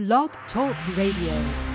[0.00, 1.69] Blog Talk Radio.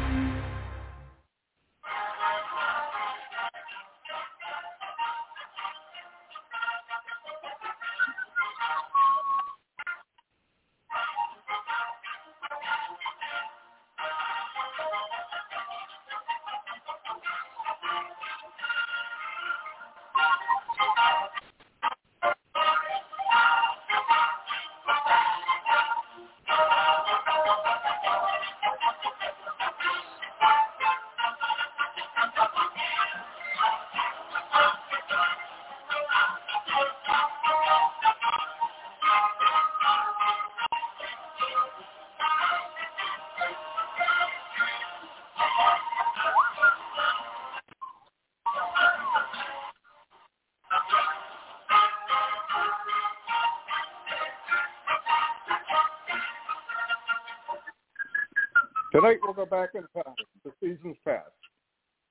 [59.45, 61.31] Back in time to seasons past,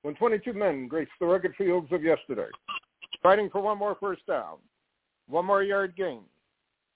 [0.01, 2.47] when 22 men graced the rugged fields of yesterday,
[3.23, 4.57] fighting for one more first down,
[5.27, 6.21] one more yard gain,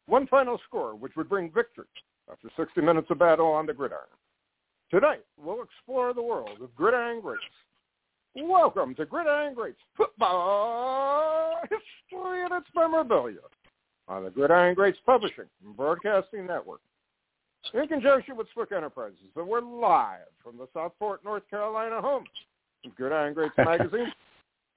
[0.05, 1.85] one final score which would bring victory
[2.31, 4.03] after 60 minutes of battle on the gridiron.
[4.91, 7.41] Tonight we'll explore the world of gridiron greats.
[8.35, 13.39] Welcome to Gridiron Greats Football History and its Memorabilia
[14.07, 16.81] on the Gridiron Greats Publishing and Broadcasting Network
[17.73, 19.17] in conjunction with Swick Enterprises.
[19.35, 22.23] And we're live from the Southport, North Carolina home
[22.85, 24.11] of Gridiron Greats Magazine.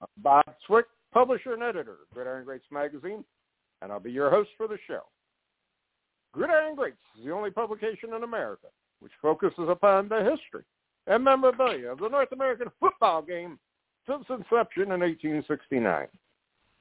[0.01, 3.25] I'm Bob Swick, publisher and editor of Gridiron Greats Magazine,
[3.81, 5.03] and I'll be your host for the show.
[6.33, 8.69] Gridiron Greats is the only publication in America
[9.01, 10.65] which focuses upon the history
[11.09, 13.59] and memorabilia of the North American football game
[14.07, 16.07] since inception in 1869.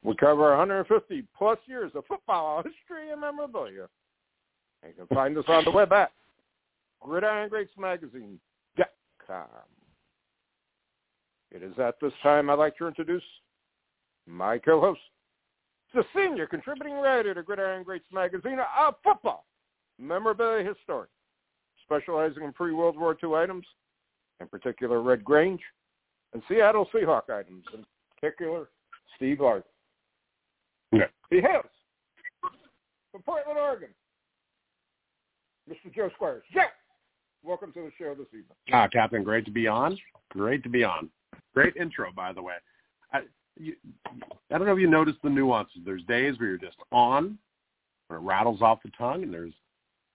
[0.04, 3.88] We cover 150 plus years of football history and memorabilia
[4.88, 6.12] you can find us on the web at
[7.04, 9.48] gridirongreatsmagazine.com.
[11.52, 13.24] It is at this time I'd like to introduce
[14.28, 15.00] my co-host,
[15.94, 19.46] the senior contributing writer to Gridiron Greats Magazine, a football
[20.00, 21.10] memorabilia historian,
[21.86, 23.66] specializing in pre-World War II items,
[24.40, 25.62] in particular Red Grange,
[26.34, 27.84] and Seattle Seahawk items, in
[28.16, 28.70] particular
[29.18, 29.64] Steve Largent.
[30.94, 31.08] Yeah.
[31.30, 31.66] He hails
[33.12, 33.90] from Portland, Oregon,
[35.72, 35.94] Mr.
[35.94, 36.44] Joe Squires.
[36.54, 36.66] Joe,
[37.44, 38.58] welcome to the show this evening.
[38.74, 39.98] Ah, Captain, great to be on.
[40.30, 41.10] Great to be on.
[41.54, 42.56] Great intro, by the way.
[43.14, 43.22] I,
[43.58, 43.76] you,
[44.52, 45.78] I don't know if you noticed the nuances.
[45.86, 47.38] There's days where you're just on,
[48.08, 49.54] when it rattles off the tongue, and there's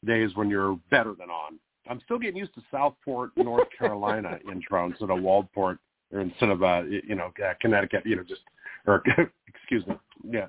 [0.05, 1.59] days when you're better than on.
[1.89, 5.79] I'm still getting used to Southport, North Carolina intro instead of Waldport,
[6.13, 8.05] or instead of uh, you know uh, Connecticut.
[8.05, 8.43] You know, just
[8.87, 9.03] or
[9.47, 9.95] excuse me,
[10.29, 10.49] yeah.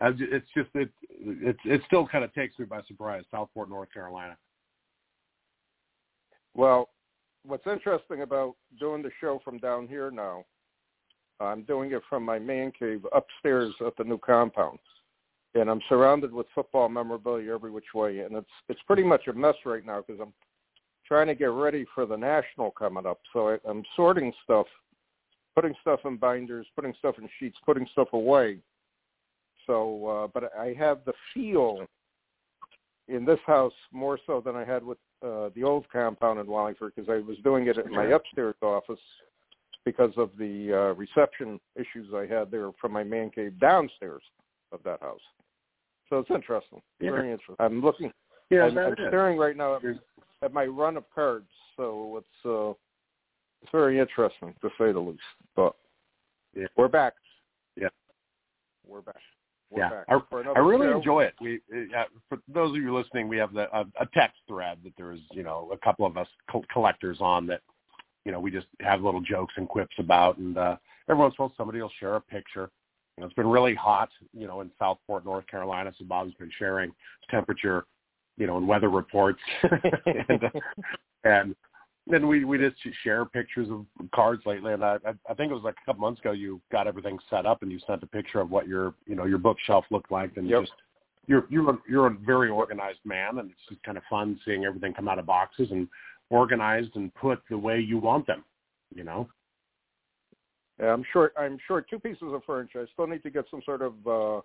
[0.00, 0.90] It's just it
[1.20, 3.22] it it still kind of takes me by surprise.
[3.30, 4.36] Southport, North Carolina.
[6.54, 6.90] Well,
[7.44, 10.44] what's interesting about doing the show from down here now,
[11.40, 14.78] I'm doing it from my man cave upstairs at the new compound,
[15.54, 19.32] and I'm surrounded with football memorabilia every which way, and it's it's pretty much a
[19.32, 20.32] mess right now because I'm
[21.06, 23.20] trying to get ready for the national coming up.
[23.32, 24.66] So I, I'm sorting stuff,
[25.54, 28.58] putting stuff in binders, putting stuff in sheets, putting stuff away.
[29.66, 31.86] So, uh, but I have the feel
[33.08, 36.92] in this house more so than I had with uh, the old compound in Wallingford
[36.94, 38.98] because I was doing it in my upstairs office
[39.84, 44.22] because of the uh, reception issues I had there from my man cave downstairs
[44.72, 45.20] of that house.
[46.08, 46.80] So it's interesting.
[47.00, 47.10] Yeah.
[47.10, 47.56] Very interesting.
[47.58, 48.12] I'm looking.
[48.50, 49.82] Yeah, I'm, I'm staring right now at,
[50.42, 52.70] at my run of cards, so it's uh,
[53.62, 55.22] it's very interesting to say the least.
[55.56, 55.74] But
[56.54, 56.66] yeah.
[56.76, 57.14] we're back.
[57.76, 57.88] Yeah,
[58.86, 59.16] we're back.
[59.76, 60.18] Yeah, I,
[60.54, 60.96] I really show.
[60.96, 61.34] enjoy it.
[61.40, 61.60] We,
[61.96, 65.20] uh, for those of you listening, we have the, a, a text thread that there's,
[65.32, 67.60] you know, a couple of us co- collectors on that,
[68.24, 70.76] you know, we just have little jokes and quips about, and uh,
[71.08, 72.70] every once in a while somebody will share a picture.
[73.16, 76.50] You know, it's been really hot, you know, in Southport, North Carolina, so Bob's been
[76.58, 76.92] sharing
[77.30, 77.84] temperature,
[78.36, 80.60] you know, and weather reports, and, uh,
[81.24, 81.56] and
[82.06, 85.64] then we we just share pictures of cards lately, and I I think it was
[85.64, 88.40] like a couple months ago you got everything set up and you sent a picture
[88.40, 90.62] of what your you know your bookshelf looked like, and Yep.
[90.62, 90.72] just
[91.26, 94.64] you're you're a, you're a very organized man, and it's just kind of fun seeing
[94.64, 95.88] everything come out of boxes and
[96.28, 98.44] organized and put the way you want them,
[98.94, 99.28] you know.
[100.78, 101.32] Yeah, I'm short.
[101.38, 102.82] I'm short two pieces of furniture.
[102.82, 104.40] I still need to get some sort of, uh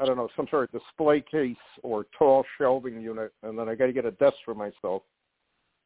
[0.00, 3.74] I don't know, some sort of display case or tall shelving unit, and then I
[3.74, 5.02] got to get a desk for myself.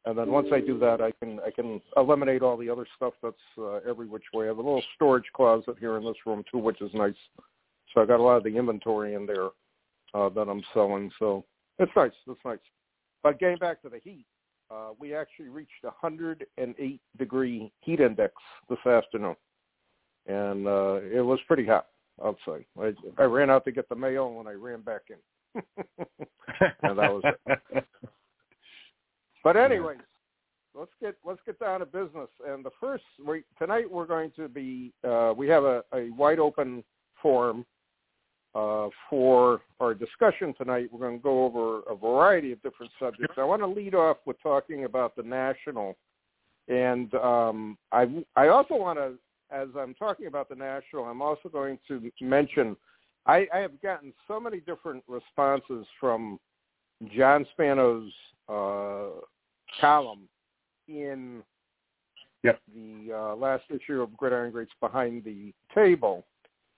[0.05, 3.13] And then once I do that, I can I can eliminate all the other stuff
[3.23, 4.45] that's uh, every which way.
[4.45, 7.15] I have a little storage closet here in this room too, which is nice.
[7.93, 9.49] So I got a lot of the inventory in there
[10.13, 11.11] uh, that I'm selling.
[11.17, 11.43] So
[11.79, 12.11] it's nice.
[12.27, 12.59] It's nice.
[13.23, 14.25] But getting back to the heat,
[14.69, 18.33] uh, we actually reached 108 degree heat index
[18.69, 19.35] this afternoon,
[20.27, 21.87] and uh, it was pretty hot
[22.23, 22.65] outside.
[22.79, 25.63] I, I ran out to get the mail and I ran back in,
[26.83, 27.85] and that was it.
[29.45, 29.99] But anyways,
[30.73, 32.29] let's get let's get down to business.
[32.47, 36.39] And the first we, tonight we're going to be uh, we have a, a wide
[36.39, 36.83] open
[37.21, 37.63] forum
[38.55, 40.89] uh, for our discussion tonight.
[40.91, 43.35] We're going to go over a variety of different subjects.
[43.37, 45.95] I want to lead off with talking about the national,
[46.67, 49.13] and um, I I also want to,
[49.51, 52.75] as I'm talking about the national, I'm also going to mention
[53.27, 56.39] I, I have gotten so many different responses from
[57.15, 58.11] John Spano's
[58.49, 59.21] uh,
[59.79, 60.27] column
[60.87, 61.41] in
[62.43, 62.59] yep.
[62.73, 66.25] the uh, last issue of Gridiron Greats Behind the Table,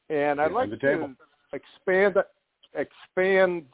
[0.10, 1.16] and I'd Behind like to
[1.54, 2.16] expand
[2.74, 3.66] expand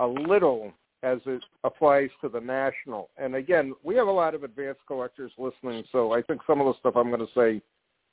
[0.00, 0.72] a little
[1.02, 3.10] as it applies to the national.
[3.18, 6.66] And again, we have a lot of advanced collectors listening, so I think some of
[6.66, 7.62] the stuff I'm going to say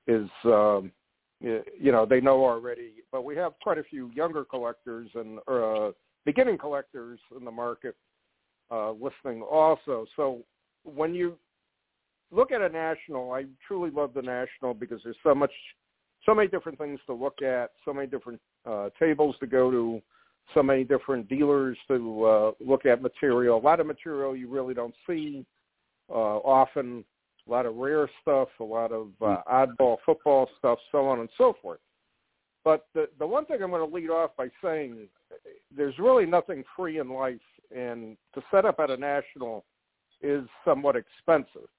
[0.08, 0.92] is, um,
[1.40, 2.92] you know, they know already.
[3.12, 5.92] But we have quite a few younger collectors and uh,
[6.26, 7.96] beginning collectors in the market
[8.72, 10.06] uh, listening also.
[10.16, 10.40] So
[10.84, 11.38] when you
[12.32, 15.52] look at a national, I truly love the national because there's so much,
[16.26, 20.02] so many different things to look at, so many different uh, tables to go to,
[20.54, 23.58] so many different dealers to uh, look at material.
[23.58, 25.46] A lot of material you really don't see
[26.10, 27.04] uh, often.
[27.48, 31.30] A lot of rare stuff, a lot of uh, oddball football stuff, so on and
[31.38, 31.80] so forth.
[32.64, 35.08] But the the one thing I'm going to lead off by saying,
[35.76, 37.40] there's really nothing free in life,
[37.76, 39.66] and to set up at a national
[40.22, 41.70] is somewhat expensive.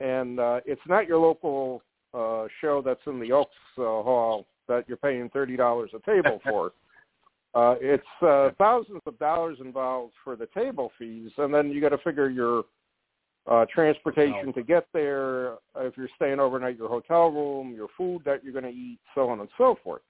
[0.00, 1.82] And uh, it's not your local
[2.14, 6.40] uh, show that's in the Oaks uh, Hall that you're paying thirty dollars a table
[6.48, 6.72] for.
[7.54, 11.88] Uh, it's uh, thousands of dollars involved for the table fees, and then you got
[11.88, 12.64] to figure your
[13.50, 15.54] uh, transportation to get there.
[15.76, 19.28] If you're staying overnight, your hotel room, your food that you're going to eat, so
[19.30, 20.02] on and so forth.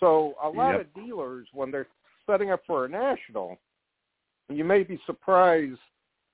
[0.00, 0.80] So a lot Yep.
[0.80, 1.88] of dealers, when they're
[2.26, 3.58] setting up for a national,
[4.48, 5.80] you may be surprised.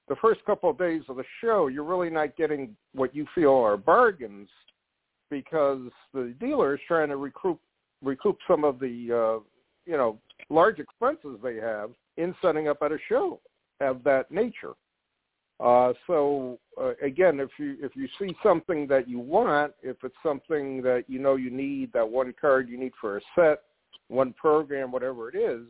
[0.08, 3.54] The first couple of days of the show, you're really not getting what you feel
[3.54, 4.48] are bargains
[5.30, 7.60] because the dealer is trying to recoup
[8.02, 9.42] recoup some of the uh,
[9.86, 10.18] you know
[10.48, 13.40] large expenses they have in setting up at a show
[13.80, 14.74] of that nature.
[15.62, 20.14] Uh, so uh, again, if you if you see something that you want, if it's
[20.22, 23.60] something that you know you need, that one card you need for a set,
[24.08, 25.66] one program, whatever it is,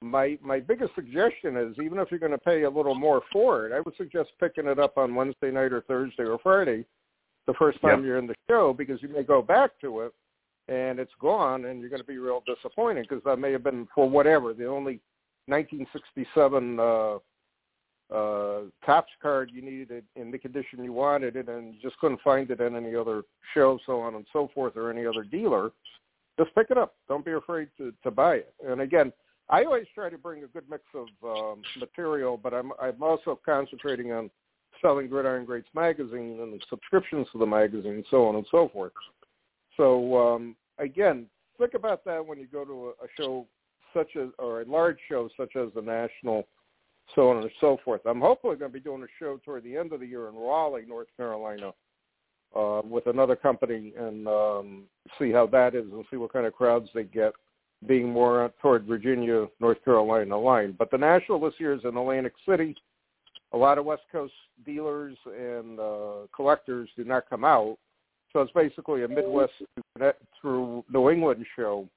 [0.00, 3.66] my my biggest suggestion is even if you're going to pay a little more for
[3.66, 6.84] it, I would suggest picking it up on Wednesday night or Thursday or Friday,
[7.46, 8.06] the first time Yep.
[8.06, 10.12] you're in the show, because you may go back to it
[10.68, 13.88] and it's gone, and you're going to be real disappointed because that may have been
[13.94, 15.00] for whatever the only
[15.46, 17.18] 1967 uh,
[18.14, 22.20] uh, Topps card you needed in the condition you wanted it, and you just couldn't
[22.22, 23.22] find it in any other
[23.54, 25.70] show, so on and so forth, or any other dealer.
[26.38, 26.94] Just pick it up.
[27.08, 28.54] Don't be afraid to to buy it.
[28.66, 29.12] And again,
[29.50, 33.38] I always try to bring a good mix of um, material, but I'm I'm also
[33.44, 34.30] concentrating on
[34.80, 38.92] selling Gridiron Greats magazine and the subscriptions to the magazine, so on and so forth.
[39.76, 41.26] So um, again,
[41.58, 43.46] think about that when you go to a, a show
[43.94, 46.46] such as or a large show such as the National,
[47.14, 48.02] so on and so forth.
[48.04, 50.34] I'm hopefully going to be doing a show toward the end of the year in
[50.34, 51.72] Raleigh, North Carolina,
[52.54, 54.82] uh, with another company and um,
[55.18, 57.32] see how that is and see what kind of crowds they get
[57.86, 60.74] being more toward Virginia, North Carolina line.
[60.76, 62.74] But the National this year is in Atlantic City.
[63.52, 64.32] A lot of West Coast
[64.66, 67.78] dealers and uh, collectors do not come out.
[68.32, 69.52] So it's basically a Midwest
[70.40, 71.88] through New England show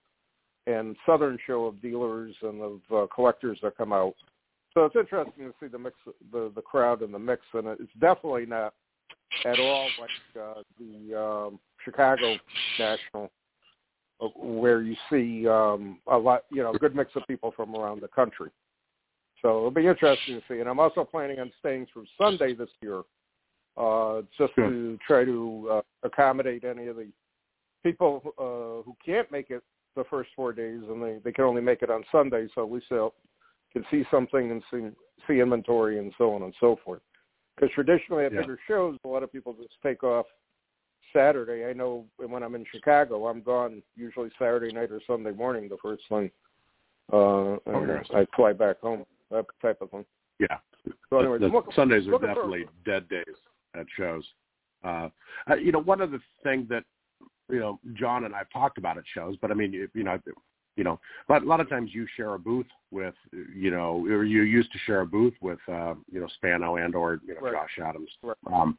[0.68, 4.15] and Southern show of dealers and of uh, collectors that come out.
[4.74, 5.96] So it's interesting to see the mix,
[6.32, 8.74] the the crowd and the mix, and it's definitely not
[9.46, 12.38] at all like uh, the um, Chicago
[12.80, 13.32] National,
[14.22, 17.75] uh, where you see um, a lot, you know, a good mix of people from
[17.75, 18.50] around the country.
[19.42, 20.60] So it'll be interesting to see.
[20.60, 23.01] And I'm also planning on staying through Sunday this year,
[23.75, 24.70] uh, just Good.
[24.70, 27.08] to try to uh, accommodate any of the
[27.84, 29.63] people uh, who can't make it
[29.96, 32.48] the first four days, and they they can only make it on Sunday.
[32.56, 33.13] So at least they'll
[33.74, 34.90] can see something and see
[35.28, 37.01] see inventory and so on and so forth.
[37.56, 38.42] Because traditionally at Yeah.
[38.42, 40.25] bigger shows, a lot of people just take off
[41.13, 41.66] Saturday.
[41.66, 45.78] I know when I'm in Chicago, I'm gone usually Saturday night or Sunday morning, the
[45.78, 46.32] first thing.
[47.12, 47.92] Uh, and.
[48.16, 50.06] I fly back home, that type of thing.
[50.40, 50.58] Yeah.
[51.10, 53.36] So anyways, The- the looking- Sundays are definitely dead days
[53.74, 54.34] at shows.
[54.84, 55.10] Uh,
[55.50, 56.86] uh, you know, one of the thing that
[57.50, 60.18] you know John and I've talked about at shows, but I mean, you, you know,
[60.75, 63.16] you know, but a lot of times you share a booth with,
[63.56, 66.96] you know, or you used to share a booth with, uh, you know, Spano and
[66.96, 67.54] or you know Right.
[67.54, 68.10] Josh Adams.
[68.24, 68.38] Right.
[68.51, 68.78] Um,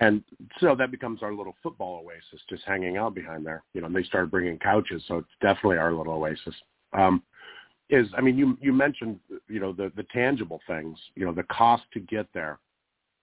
[0.00, 0.22] and
[0.58, 3.62] so that becomes our little football oasis, just hanging out behind there.
[3.74, 6.54] You know, and they started bringing couches, so it's definitely our little oasis.
[6.92, 7.22] Um,
[7.90, 11.44] is I mean, you you mentioned you know the the tangible things, you know, the
[11.44, 12.58] cost to get there,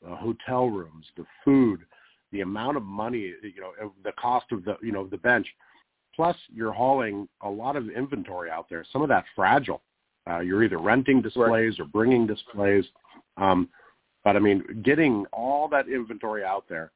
[0.01, 1.81] the hotel rooms, the food,
[2.31, 5.47] the amount of money, you know, the cost of the you know the bench.
[6.15, 8.85] Plus, you're hauling a lot of inventory out there.
[8.91, 9.81] Some of that fragile.
[10.29, 12.85] Uh, you're either renting displays or bringing displays.
[13.37, 13.69] Um,
[14.23, 16.91] but I mean, getting all that inventory out there,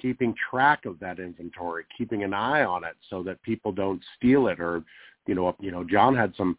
[0.00, 4.48] keeping track of that inventory, keeping an eye on it so that people don't steal
[4.48, 4.84] it or,
[5.26, 6.58] you know, you know, John had some,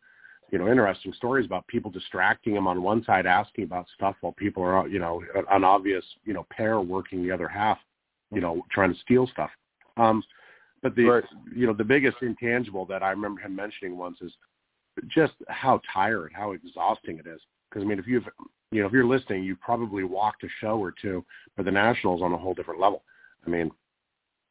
[0.52, 4.34] you know, interesting stories about people distracting him on one side, asking about stuff while
[4.34, 5.22] people are, you know,
[5.52, 7.78] an obvious, you know, pair working the other half,
[8.32, 9.52] you know, trying to steal stuff.
[9.98, 10.24] Um,
[10.82, 11.24] but the, Right.
[11.56, 14.32] you know, the biggest intangible that I remember him mentioning once is
[15.08, 17.42] just how tired, how exhausting it is.
[17.70, 18.26] Because I mean, if you've,
[18.72, 21.24] you know, if you're listening, you've probably walked a show or two,
[21.56, 23.04] but the Nationals on a whole different level.
[23.46, 23.72] I mean,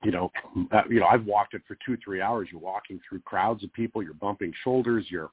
[0.04, 0.30] you know,
[0.72, 2.48] uh, you know, I've walked it for two, three hours.
[2.50, 4.02] You're walking through crowds of people.
[4.02, 5.06] You're bumping shoulders.
[5.08, 5.30] You're,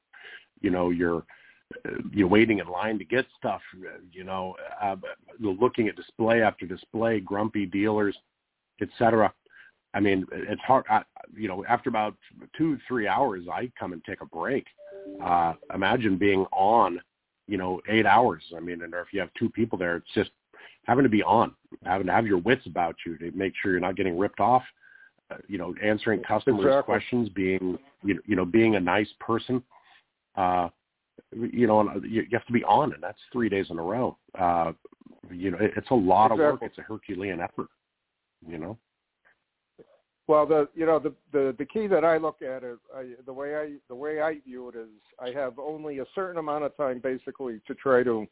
[0.62, 1.23] you know, you're,
[1.85, 3.62] uh, you're waiting in line to get stuff.
[4.12, 4.95] You know, uh,
[5.39, 8.17] looking at display after display, grumpy dealers,
[8.81, 9.33] etc.
[9.93, 10.85] I mean, it's hard.
[10.89, 11.03] I,
[11.35, 12.15] you know, after about
[12.57, 14.65] two, three hours, I come and take a break.
[15.23, 17.00] Uh, imagine being on,
[17.47, 18.43] you know, eight hours.
[18.55, 20.31] I mean, and if you have two people there, it's just
[20.85, 23.79] having to be on, having to have your wits about you to make sure you're
[23.79, 24.63] not getting ripped off.
[25.31, 26.83] Uh, you know, answering customers' Exactly.
[26.83, 29.63] questions, being, you know, you know, being a nice person.
[30.35, 30.69] Uh,
[31.31, 33.83] you know, and you you have to be on, and that's three days in a
[33.83, 34.17] row.
[34.38, 34.73] Uh,
[35.31, 36.59] you know, it, it's a lot of work.
[36.62, 37.67] It's a Herculean effort.
[38.47, 38.77] You know.
[40.27, 43.33] Well, the you know the the the key that I look at is I, the
[43.33, 44.89] way I the way I view it is
[45.19, 48.25] I have only a certain amount of time basically to try to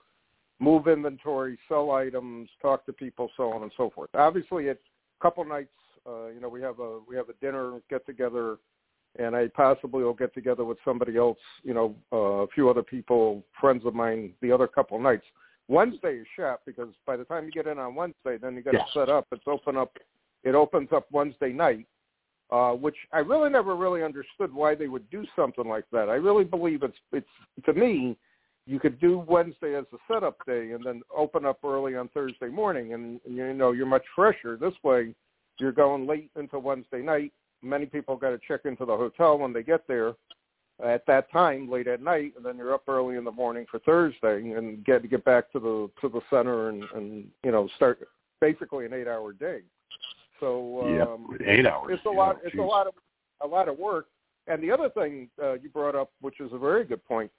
[0.60, 4.10] move inventory, sell items, talk to people, so on and so forth.
[4.14, 4.78] Obviously, a
[5.22, 5.74] couple nights,
[6.08, 8.58] uh, you know, we have a we have a dinner get together,
[9.20, 12.84] and I possibly will get together with somebody else, you know, uh, a few other
[12.84, 15.26] people, friends of mine, the other couple nights.
[15.68, 18.72] Wednesday is shop because by the time you get in on Wednesday, then you got
[18.72, 18.94] to Yeah.
[18.94, 19.28] set up.
[19.32, 19.98] It's open up
[20.44, 21.86] it opens up Wednesday night,
[22.52, 26.10] uh, which I really never really understood why they would do something like that.
[26.10, 28.18] I really believe it's it's to me,
[28.66, 32.50] you could do Wednesday as a setup day and then open up early on Thursday
[32.50, 35.14] morning, and you know you're much fresher this way.
[35.60, 37.34] You're going late into Wednesday night.
[37.62, 40.14] Many people got to check into the hotel when they get there
[40.84, 43.80] at that time, late at night, and then you're up early in the morning for
[43.80, 47.70] Thursday and get to get back to the to the center and and you know
[47.76, 48.00] start
[48.40, 49.60] basically an eight hour day.
[50.42, 51.92] So yeah, um, eight hours.
[51.94, 52.38] it's a lot.
[52.44, 52.94] It's a lot of
[53.42, 54.08] a lot of work.
[54.48, 57.32] And the other thing uh, you brought up, which is a very good point,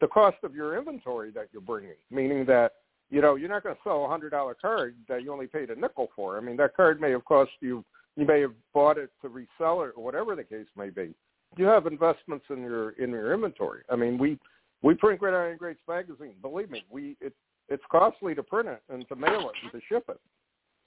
[0.00, 2.72] the cost of your inventory that you're bringing, meaning that
[3.08, 5.70] you know you're not going to sell a hundred dollar card that you only paid
[5.70, 6.36] a nickel for.
[6.36, 7.82] I mean that card may have cost you.
[8.16, 11.14] You may have bought it to resell it or whatever the case may be.
[11.56, 13.82] You have investments in your in your inventory.
[13.88, 14.38] I mean we
[14.82, 16.34] we print Gridiron Greats magazine.
[16.42, 17.32] Believe me, we it
[17.70, 20.20] it's costly to print it and to mail it and to ship it.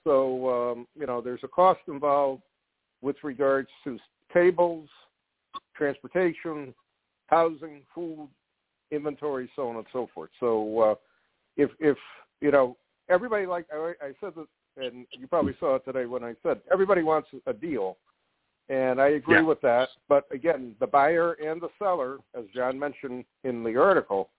[0.03, 2.43] So um, you know, there's a cost involved
[3.01, 3.99] with regards to
[4.33, 4.87] tables,
[5.75, 6.73] transportation,
[7.27, 8.29] housing, food,
[8.91, 10.29] inventory, so on and so forth.
[10.39, 10.95] So uh,
[11.57, 11.97] if if
[12.41, 12.77] you know
[13.09, 16.61] everybody like I, I said that, and you probably saw it today when I said
[16.71, 17.97] everybody wants a deal,
[18.69, 19.43] and I agree Yeah.
[19.43, 19.89] with that.
[20.09, 24.29] But again, the buyer and the seller, as John mentioned in the article,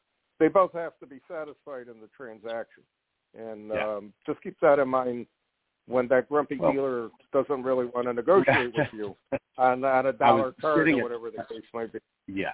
[0.40, 2.82] they both have to be satisfied in the transaction.
[3.36, 3.96] And Yeah.
[3.96, 5.26] um, just keep that in mind
[5.86, 9.16] when that grumpy Well- dealer doesn't really want to negotiate with you
[9.58, 11.98] on, on a dollar card or at- whatever the case might be.
[12.26, 12.52] Yeah.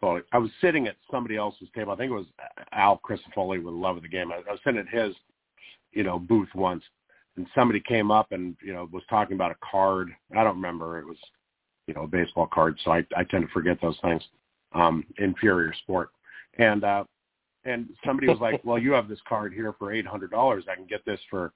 [0.00, 0.22] Totally.
[0.32, 1.92] I was sitting at somebody else's table.
[1.92, 2.26] I think it was
[2.72, 4.30] Al Christofoli with Love of the Game.
[4.30, 5.14] I, I was sitting at his,
[5.92, 6.84] you know, booth once,
[7.36, 10.10] and somebody came up and you know was talking about a card.
[10.36, 10.98] I don't remember.
[10.98, 11.16] It was,
[11.86, 12.78] you know, a baseball card.
[12.84, 14.22] So I I tend to forget those things.
[14.72, 16.10] Um, inferior sport,
[16.58, 17.04] and uh,
[17.64, 20.64] and somebody was like, "Well, you have this card here for eight hundred dollars.
[20.70, 21.52] I can get this for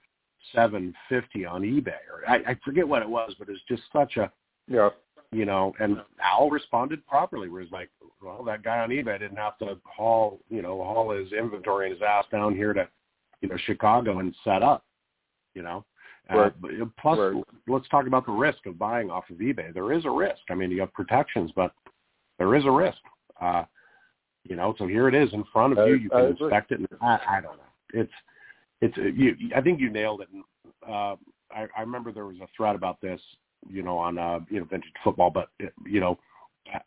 [0.54, 4.16] seven fifty on eBay." Or I, I forget what it was, but it's just such
[4.16, 4.30] a
[4.68, 4.90] Yeah.
[5.32, 7.90] you know, and Al responded properly where he's like,
[8.22, 11.94] well, that guy on eBay didn't have to haul, you know, haul his inventory and
[11.94, 12.88] his ass down here to,
[13.40, 14.84] you know, Chicago and set up,
[15.54, 15.84] you know.
[16.28, 16.52] Uh, Right.
[16.60, 17.44] but, plus, Right.
[17.66, 19.72] let's talk about the risk of buying off of eBay.
[19.72, 20.42] There is a risk.
[20.50, 21.72] I mean, you have protections, but
[22.38, 22.98] there is a risk.
[23.40, 23.64] Uh,
[24.44, 25.94] you know, so here it is in front of I- you.
[25.94, 26.44] You I can agree.
[26.46, 26.78] inspect it.
[26.80, 27.62] And I, I don't know.
[27.94, 28.12] It's,
[28.80, 30.28] it's, you, I think you nailed it.
[30.86, 31.16] Uh,
[31.52, 33.20] I, I remember there was a thread about this
[33.68, 35.48] you know, on uh, you know vintage football, but
[35.86, 36.18] you know,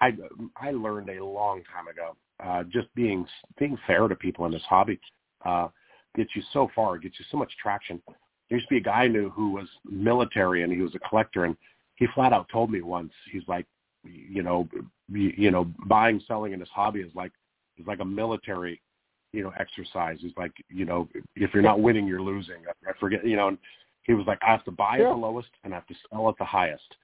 [0.01, 0.13] I
[0.57, 2.15] I learned a long time ago.
[2.43, 3.25] Uh, just being
[3.57, 4.99] being fair to people in this hobby
[5.45, 5.67] uh,
[6.15, 8.01] gets you so far, gets you so much traction.
[8.49, 10.99] There used to be a guy I knew who was military and he was a
[10.99, 11.55] collector, and
[11.95, 13.65] he flat out told me once, he's like,
[14.03, 14.67] you know,
[15.09, 17.31] you, you know, buying selling in this hobby is like
[17.77, 18.81] is like a military,
[19.33, 20.17] you know, exercise.
[20.21, 22.57] He's like, you know, if you're not winning, you're losing.
[22.67, 23.49] I, I forget, you know.
[23.49, 23.57] And
[24.03, 25.05] he was like, I have to buy yeah.
[25.05, 26.95] at the lowest and I have to sell at the highest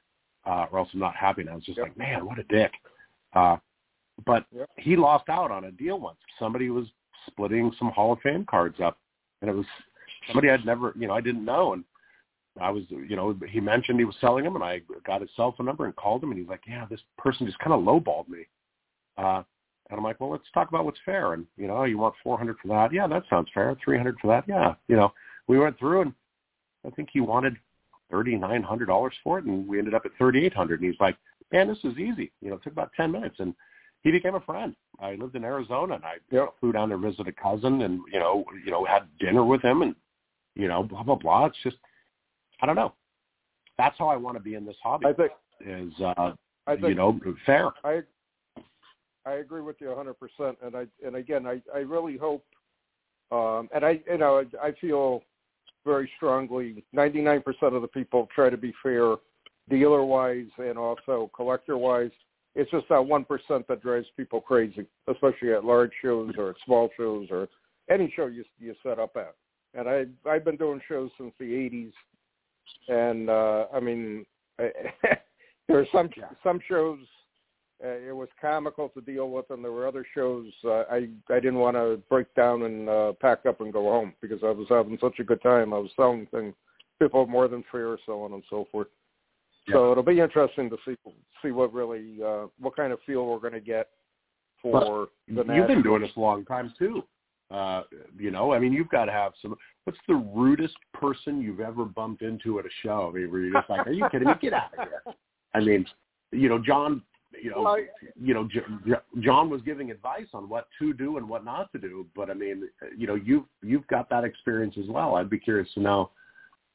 [0.46, 1.42] uh, or else I'm not happy.
[1.42, 1.88] And I was just yep.
[1.88, 2.72] like, man, what a dick.
[3.34, 3.58] Uh,
[4.26, 4.70] but yep.
[4.78, 6.18] he lost out on a deal once.
[6.38, 6.88] Somebody was
[7.28, 8.98] splitting some Hall of Fame cards up,
[9.42, 9.66] and it was
[10.28, 11.74] somebody I'd never, you know, I didn't know.
[11.74, 11.84] And
[12.60, 15.54] I was, you know, he mentioned he was selling them, and I got his cell
[15.58, 18.28] phone number and called him, and he's like, yeah, this person just kind of lowballed
[18.28, 18.48] me.
[19.18, 19.44] Uh,
[19.90, 21.34] and I'm like, well, let's talk about what's fair.
[21.34, 22.94] And, you know, you want 400 for that?
[22.94, 23.76] Yeah, that sounds fair.
[23.84, 24.44] 300 for that?
[24.48, 24.76] Yeah.
[24.88, 25.14] You know,
[25.48, 26.14] we went through and
[26.86, 27.58] I think he wanted
[28.10, 30.82] thirty nine hundred dollars for it, and we ended up at thirty eight hundred.
[30.82, 31.18] And he's like,
[31.52, 32.32] "Man, this is easy.
[32.42, 33.54] You know, it took about ten minutes." And
[34.02, 34.76] he became a friend.
[35.00, 36.54] I lived in Arizona, and I yep.
[36.60, 39.82] flew down to visit a cousin, and you know, you know, had dinner with him,
[39.82, 39.96] and
[40.56, 41.46] you know, blah blah blah.
[41.46, 41.78] It's just,
[42.62, 42.94] I don't know.
[43.78, 45.08] That's how I want to be in this hobby.
[45.08, 45.32] I think
[45.66, 46.34] is, uh,
[46.68, 47.70] I think, you know, fair.
[47.84, 48.02] I
[49.26, 50.56] I agree with you a 100%.
[50.64, 52.44] And I and again, I I really hope,
[53.32, 55.24] um, and I you know I I feel
[55.86, 56.84] very strongly.
[56.96, 59.16] 99% of the people try to be fair
[59.70, 62.12] dealer-wise and also collector-wise.
[62.56, 66.90] It's just that 1% that drives people crazy, especially at large shows or at small
[66.98, 67.48] shows or
[67.90, 69.36] any show you you set up at.
[69.74, 71.94] And I I've been doing shows since the 80s,
[72.88, 74.26] and uh, I mean,
[74.58, 76.10] there are some
[76.44, 77.00] some shows
[77.82, 81.60] it was comical to deal with, and there were other shows uh, I I didn't
[81.60, 84.98] want to break down and uh, pack up and go home because I was having
[85.00, 85.74] such a good time.
[85.74, 86.54] I was selling things,
[87.02, 88.88] people more than fair, so on and so forth.
[89.68, 89.76] Yeah.
[89.76, 90.96] So it'll be interesting to see
[91.42, 93.88] see what really uh, what kind of feel we're going to get
[94.62, 95.54] for but the.
[95.54, 97.04] You've been doing this a long time too.
[97.52, 97.84] Uh,
[98.18, 99.56] you know, I mean, you've got to have some.
[99.86, 103.10] What's the rudest person you've ever bumped into at a show?
[103.12, 104.34] I mean, where you're just like, "Are you kidding me?
[104.42, 105.14] Get out of here!"
[105.56, 105.86] I mean,
[106.32, 107.02] you know, John
[107.42, 107.78] you know, well,
[108.20, 108.48] you know,
[109.20, 112.06] John was giving advice on what to do and what not to do.
[112.16, 115.16] But I mean, you know, you've you've got that experience as well.
[115.16, 116.12] I'd be curious to know,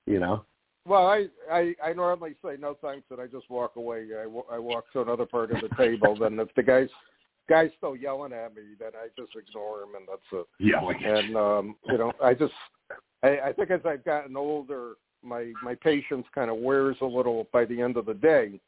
[0.07, 0.45] you know.
[0.87, 4.07] Well, I I, I normally say no thanks, and I just walk away.
[4.17, 6.17] I, I walk to another part of the table.
[6.19, 6.89] then if the guys
[7.49, 10.47] guys still yelling at me, then I just ignore him, and that's it.
[10.59, 11.03] Yelling.
[11.05, 12.55] And um, you know, I just
[13.23, 17.49] I, I think as I've gotten older, my my patience kind of wears a little
[17.53, 18.61] by the end of the day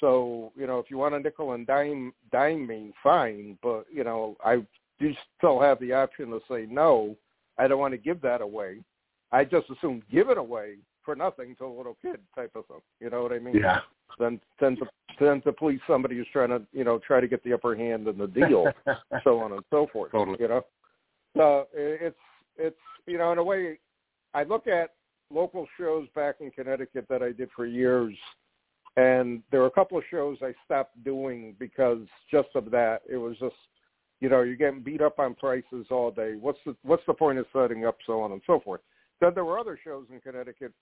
[0.00, 3.58] so you know, if you want a nickel and dime dime me, fine.
[3.62, 4.64] But you know, I
[4.98, 7.16] do still have the option to say no.
[7.58, 8.78] I don't want to give that away.
[9.32, 12.80] I just assume give it away for nothing to a little kid type of thing.
[13.00, 13.56] You know what I mean?
[13.56, 13.80] Yeah.
[14.18, 14.86] Then tend to
[15.18, 18.08] tend to please somebody who's trying to you know try to get the upper hand
[18.08, 18.66] in the deal,
[19.24, 20.12] so on and so forth.
[20.12, 20.38] Totally.
[20.40, 20.62] You know,
[21.36, 22.16] so it's
[22.56, 23.78] it's you know in a way,
[24.34, 24.94] I look at
[25.32, 28.16] local shows back in Connecticut that I did for years
[29.00, 33.00] and there were a couple of shows I stopped doing because just of that.
[33.08, 33.54] It was just,
[34.20, 36.34] you know, you're getting beat up on prices all day.
[36.38, 38.80] What's the what's the point of setting up, so on and so forth.
[39.20, 40.72] Then there were other shows in Connecticut.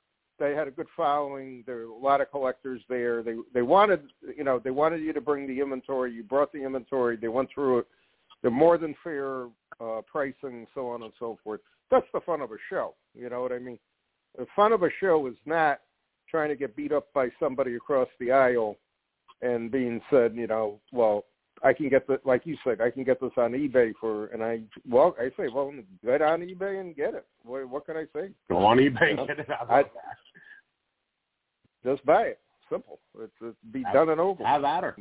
[0.41, 1.63] They had a good following.
[1.67, 3.23] There were a lot of collectors there.
[3.23, 4.03] They they wanted,
[4.37, 6.13] you know, they wanted you to bring the inventory.
[6.13, 7.17] You brought the inventory.
[7.17, 7.87] They went through it.
[8.43, 9.47] They're more than fair
[9.81, 11.61] uh, pricing, so on and so forth.
[11.91, 12.95] That's the fun of a show.
[13.15, 13.79] You know what I mean?
[14.37, 15.81] The fun of a show is not
[16.31, 18.77] trying to get beat up by somebody across the aisle
[19.43, 21.25] and being said, you know, well,
[21.63, 24.43] I can get the like you said, I can get this on eBay for, and
[24.43, 25.73] I well, I say, well,
[26.05, 27.27] get on eBay and get it.
[27.45, 28.31] What, what can I say?
[28.49, 29.49] Go on eBay and get it.
[29.51, 29.85] I,
[31.85, 32.41] just buy it.
[32.71, 33.01] Simple.
[33.19, 34.45] It's, it's be have, done and over.
[34.45, 34.97] Have at her.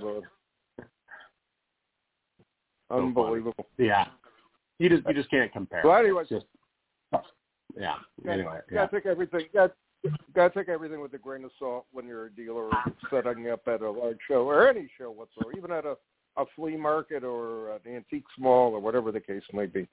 [2.90, 3.54] unbelievable.
[3.58, 4.06] So yeah.
[4.80, 5.82] You just you just can't compare.
[5.84, 6.46] Well, anyway, just,
[7.78, 7.96] yeah.
[8.30, 8.86] Anyway, yeah.
[8.86, 9.46] Gotta take everything.
[9.54, 9.74] Got
[10.34, 12.70] gotta take everything with a grain of salt when you're a dealer
[13.10, 15.96] setting up at a large show or any show whatsoever, even at a,
[16.38, 19.88] a flea market or an antique mall or whatever the case may be.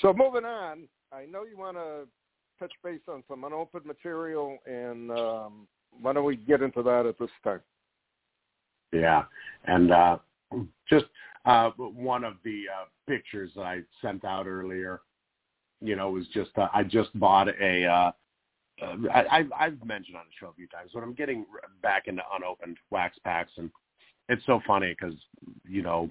[0.00, 2.06] So moving on, I know you want to
[2.58, 5.66] touch base on some unopened material, and um,
[6.00, 7.60] why don't we get into that at this time?
[8.92, 9.24] Yeah,
[9.66, 10.18] and uh,
[10.88, 11.06] just
[11.44, 15.00] uh, one of the uh, pictures I sent out earlier,
[15.80, 18.12] you know, was just uh, I just bought a
[18.82, 21.44] uh, I, I've, mentioned on the show a few times when I'm getting
[21.82, 23.70] back into unopened wax packs, and
[24.28, 25.16] it's so funny because
[25.68, 26.10] you know,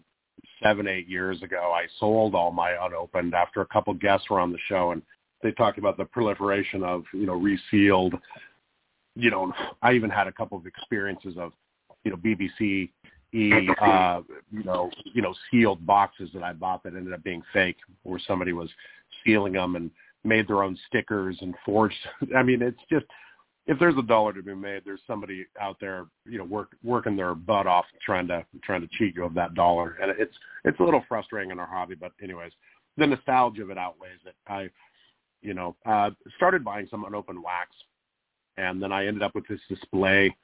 [0.62, 4.52] seven eight years ago, I sold all my unopened after a couple guests were on
[4.52, 5.02] the show, and
[5.44, 8.14] they talked about the proliferation of you know resealed.
[9.16, 9.52] You know,
[9.82, 11.54] I even had a couple of experiences of
[12.04, 12.90] you know BBC
[13.34, 13.52] e
[13.82, 17.78] uh, you know you know sealed boxes that I bought that ended up being fake,
[18.04, 18.70] where somebody was
[19.26, 19.92] sealing them and
[20.28, 21.96] made their own stickers and forged.
[22.36, 23.06] I mean, it's just
[23.68, 27.16] if there's a dollar to be made, there's somebody out there, you know, work working
[27.16, 30.80] their butt off trying to trying to cheat you of that dollar, and it's it's
[30.80, 31.96] a little frustrating in our hobby.
[31.96, 32.52] But anyways,
[32.98, 34.36] the nostalgia of it outweighs it.
[34.48, 34.70] I,
[35.42, 37.72] you know, uh, started buying some unopened wax,
[38.58, 40.36] and then I ended up with this display,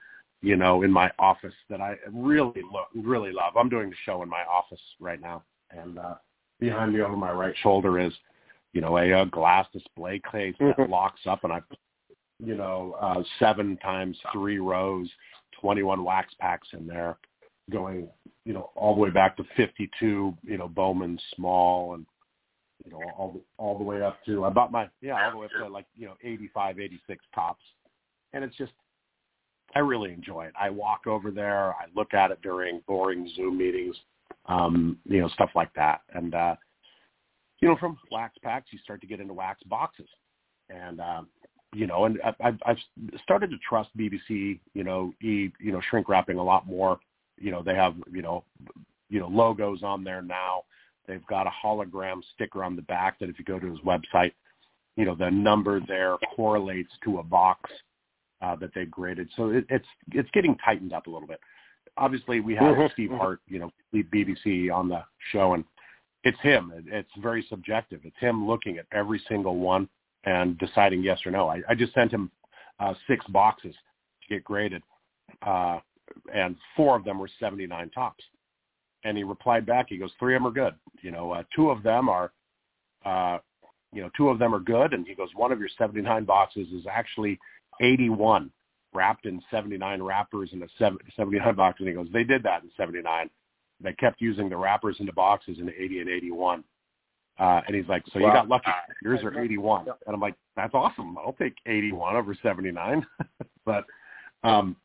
[0.42, 3.56] you know, in my office that I really lo- really love.
[3.56, 6.16] I'm doing the show in my office right now, and uh,
[6.60, 8.14] behind me over my right shoulder is,
[8.74, 11.62] you know, a, a glass display case that locks up, and I
[12.46, 15.10] you know, uh, seven times three rows,
[15.62, 17.18] 21 wax packs in there,
[17.72, 18.10] going,
[18.46, 22.06] you know, all the way back to 52, you know, Bowman small and,
[22.86, 25.38] you know, all the, all the way up to, I bought my, yeah, all the
[25.38, 27.64] way up to like, you know, 85, 86 Topps.
[28.34, 28.74] And it's just,
[29.76, 30.54] I really enjoy it.
[30.60, 31.70] I walk over there.
[31.74, 33.96] I look at it during boring Zoom meetings,
[34.48, 36.02] um, you know, stuff like that.
[36.14, 36.56] And, uh,
[37.64, 40.08] you know, from wax packs, you start to get into wax boxes.
[40.70, 41.28] And, um,
[41.74, 42.78] you know, and I've, I've
[43.24, 47.00] started to trust BBC, you know, e, you know, shrink wrapping a lot more.
[47.40, 48.44] You know, they have, you know,
[49.10, 50.64] you know, logos on there now.
[51.08, 54.34] They've got a hologram sticker on the back that if you go to his website,
[54.96, 57.70] you know, the number there correlates to a box
[58.42, 59.30] uh, that they graded.
[59.36, 61.40] So it, it's it's getting tightened up a little bit.
[61.98, 62.94] Obviously, we have mm-hmm.
[62.94, 65.64] Steve Hart, you know, leave BBC on the show, and
[66.24, 66.72] it's him.
[66.88, 68.02] It's very subjective.
[68.04, 69.90] It's him looking at every single one
[70.26, 71.50] and deciding yes or no.
[71.50, 72.32] I, I just sent him
[72.80, 73.76] uh, six boxes
[74.22, 74.82] to get graded,
[75.46, 75.80] uh,
[76.34, 78.24] and four of them were 79 Topps.
[79.04, 79.88] And he replied back.
[79.90, 80.76] He goes, three of them are good.
[81.02, 82.32] You know, uh, two of them are,
[83.04, 83.40] uh,
[83.92, 84.94] you know, two of them are good.
[84.94, 87.38] And he goes, one of your 79 boxes is actually
[87.82, 88.50] 81
[88.94, 90.68] wrapped in 79 wrappers in a
[91.18, 91.80] 79 box.
[91.80, 93.30] And he goes, they did that in 79.
[93.84, 96.64] They kept using the wrappers into boxes in 80 and 81.
[97.40, 98.72] Uh, and he's like, so you got lucky.
[99.04, 99.88] Yours are 81.
[100.06, 101.18] And I'm like, that's awesome.
[101.18, 103.06] I'll take 81 over 79.
[103.66, 103.86] but
[104.44, 104.76] um,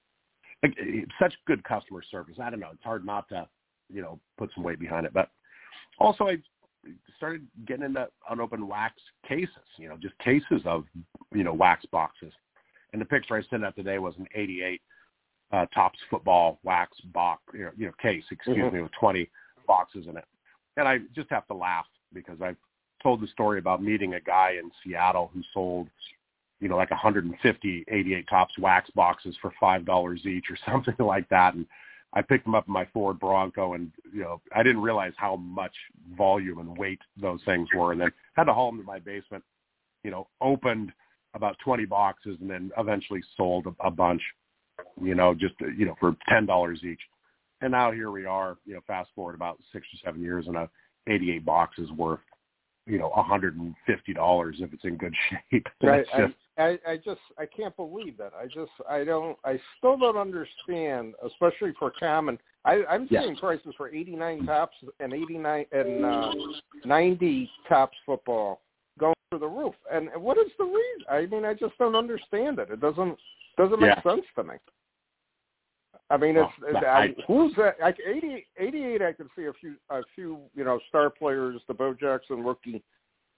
[1.20, 2.36] such good customer service.
[2.42, 2.70] I don't know.
[2.72, 3.46] It's hard not to,
[3.92, 5.12] you know, put some weight behind it.
[5.12, 5.28] But
[5.98, 6.38] also I
[7.16, 8.94] started getting into unopened wax
[9.28, 10.84] cases, you know, just cases of,
[11.34, 12.32] you know, wax boxes.
[12.92, 14.80] And the picture I sent out today was an 88
[15.52, 18.76] uh, Topps football wax box, you know, you know case, excuse mm-hmm.
[18.76, 19.28] me, with 20
[19.66, 20.24] boxes in it.
[20.76, 22.56] And I just have to laugh because I've
[23.02, 25.88] told the story about meeting a guy in Seattle who sold,
[26.60, 31.28] you know, like 150 88 Topps wax boxes for five dollars each or something like
[31.28, 31.66] that, and
[32.12, 35.36] I picked them up in my Ford Bronco, and you know, I didn't realize how
[35.36, 35.74] much
[36.16, 39.44] volume and weight those things were, and then had to haul them to my basement.
[40.04, 40.92] You know, opened
[41.34, 44.22] about 20 boxes, and then eventually sold a, a bunch.
[45.00, 47.00] You know, just you know for ten dollars each.
[47.60, 48.56] And now here we are.
[48.64, 50.70] You know, fast forward about six or seven years, and a
[51.08, 52.20] 88 boxes worth,
[52.86, 55.14] you know, $150 if it's in good
[55.50, 55.66] shape.
[55.82, 56.06] Right.
[56.16, 58.32] Just, I, I just I can't believe that.
[58.38, 62.38] I just I don't I still don't understand, especially for common.
[62.64, 63.24] I, I'm yes.
[63.24, 66.32] seeing prices for 89 Topps and 89 and uh,
[66.84, 68.60] 90 Topps football
[68.98, 69.74] going through the roof.
[69.92, 71.04] And what is the reason?
[71.08, 72.70] I mean, I just don't understand it.
[72.70, 73.16] It doesn't
[73.58, 74.02] doesn't make yeah.
[74.02, 74.54] sense to me.
[76.10, 77.74] I mean, it's, oh, it's I, who's that?
[77.80, 81.74] Like 80, 88, I can see a few, a few, you know, star players, the
[81.74, 82.82] Bo Jackson rookie.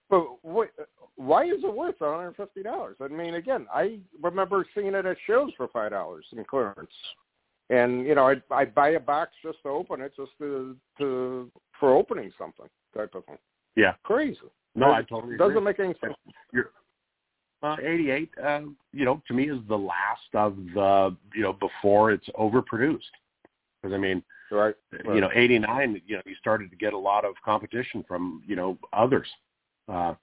[0.09, 0.70] But what,
[1.16, 2.96] why is it worth one hundred fifty dollars?
[3.00, 6.90] I mean, again, I remember seeing it at shows for five dollars in clearance,
[7.70, 11.48] and you know, I I buy a box just to open it, just to to
[11.78, 13.38] for opening something type of thing.
[13.76, 14.38] Yeah, crazy.
[14.74, 15.64] No, I totally doesn't agree.
[15.64, 16.14] make any sense.
[16.52, 16.70] You're,
[17.62, 18.61] uh, 88, uh,
[18.92, 23.01] you know, to me is the last of the, you know, before it's overproduced.
[23.83, 25.14] Because I mean, right, right.
[25.14, 28.57] you know, 89, you know, you started to get a lot of competition from, you
[28.57, 29.29] know, others.
[29.88, 30.14] Uh,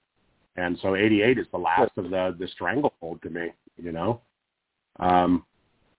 [0.56, 4.20] and so 88 is the last of the, the stranglehold to me, you know.
[4.98, 5.44] Um,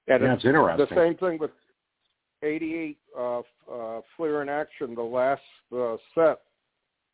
[0.07, 0.87] yeah, it's, it's interesting.
[0.89, 1.51] The same thing with
[2.43, 5.41] 88 uh, uh, Fleer in Action, the last
[5.75, 6.39] uh, set,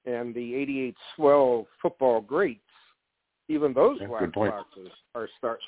[0.05, 2.61] and the 88 Swell football greats
[3.47, 5.59] even those That's wax boxes are start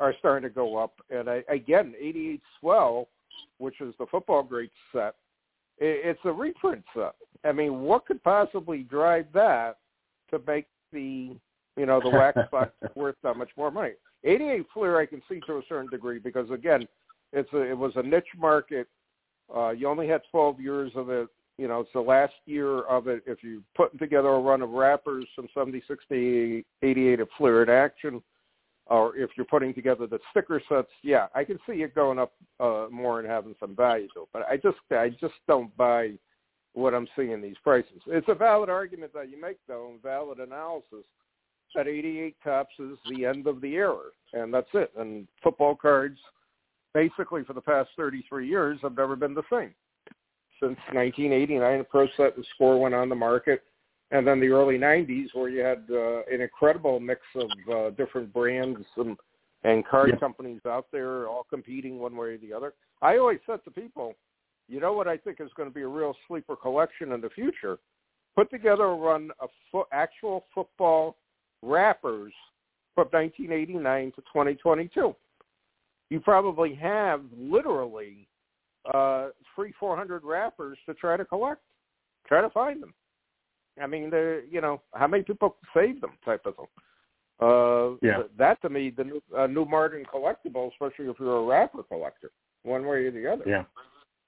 [0.00, 0.94] are starting to go up.
[1.10, 3.08] And I, again, 88 Swell,
[3.58, 5.16] which is the football great set,
[5.78, 7.14] it, it's a reprint set.
[7.44, 9.78] I mean, what could possibly drive that
[10.30, 11.36] to make the
[11.76, 13.92] you know the wax box worth that much more money?
[14.24, 16.86] 88 Fleer I can see to a certain degree because again,
[17.32, 18.88] it's a, it was a niche market.
[19.54, 21.28] Uh, you only had 12 years of it
[21.58, 23.22] you know, it's the last year of it.
[23.26, 27.68] If you putting together a run of wrappers from 76 to 88 of Fleer in
[27.68, 28.22] Action,
[28.86, 32.32] or if you're putting together the sticker sets, yeah, I can see it going up
[32.60, 34.28] uh, more and having some value to it.
[34.32, 36.12] But I just I just don't buy
[36.74, 38.00] what I'm seeing these prices.
[38.06, 41.04] It's a valid argument that you make, though, and valid analysis
[41.74, 44.90] that 88 Topps is the end of the era, and that's it.
[44.96, 46.18] And football cards,
[46.94, 49.74] basically for the past 33 years, have never been the same.
[50.60, 53.62] Since 1989, a Pro Set and Score went on the market
[54.10, 58.32] and then the early 90s where you had uh, an incredible mix of uh, different
[58.32, 59.16] brands and,
[59.64, 60.18] and card yeah.
[60.18, 62.74] companies out there all competing one way or the other.
[63.02, 64.14] I always said to people,
[64.68, 67.30] you know what I think is going to be a real sleeper collection in the
[67.30, 67.78] future?
[68.34, 71.16] Put together a run of fo- actual football
[71.62, 72.32] wrappers
[72.94, 75.14] from 1989 to 2022.
[76.10, 78.28] You probably have literally
[78.92, 81.60] uh, three, four hundred wrappers to try to collect.
[82.26, 82.94] Try to find them.
[83.80, 86.66] I mean, the you know how many people save them type of thing.
[87.40, 88.22] Uh, yeah.
[88.36, 92.30] That to me, the new, uh, new modern collectible, especially if you're a wrapper collector,
[92.64, 93.44] one way or the other.
[93.46, 93.64] Yeah.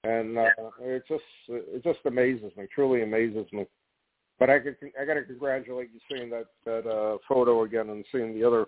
[0.03, 3.65] And uh, it just it just amazes me, truly amazes me.
[4.39, 8.05] But I could I got to congratulate you seeing that that uh, photo again and
[8.11, 8.65] seeing the other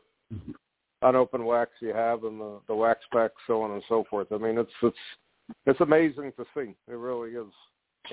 [1.01, 4.27] unopened wax you have and the the wax packs, so on and so forth.
[4.31, 4.95] I mean, it's it's
[5.65, 6.75] it's amazing to see.
[6.88, 7.51] It really is.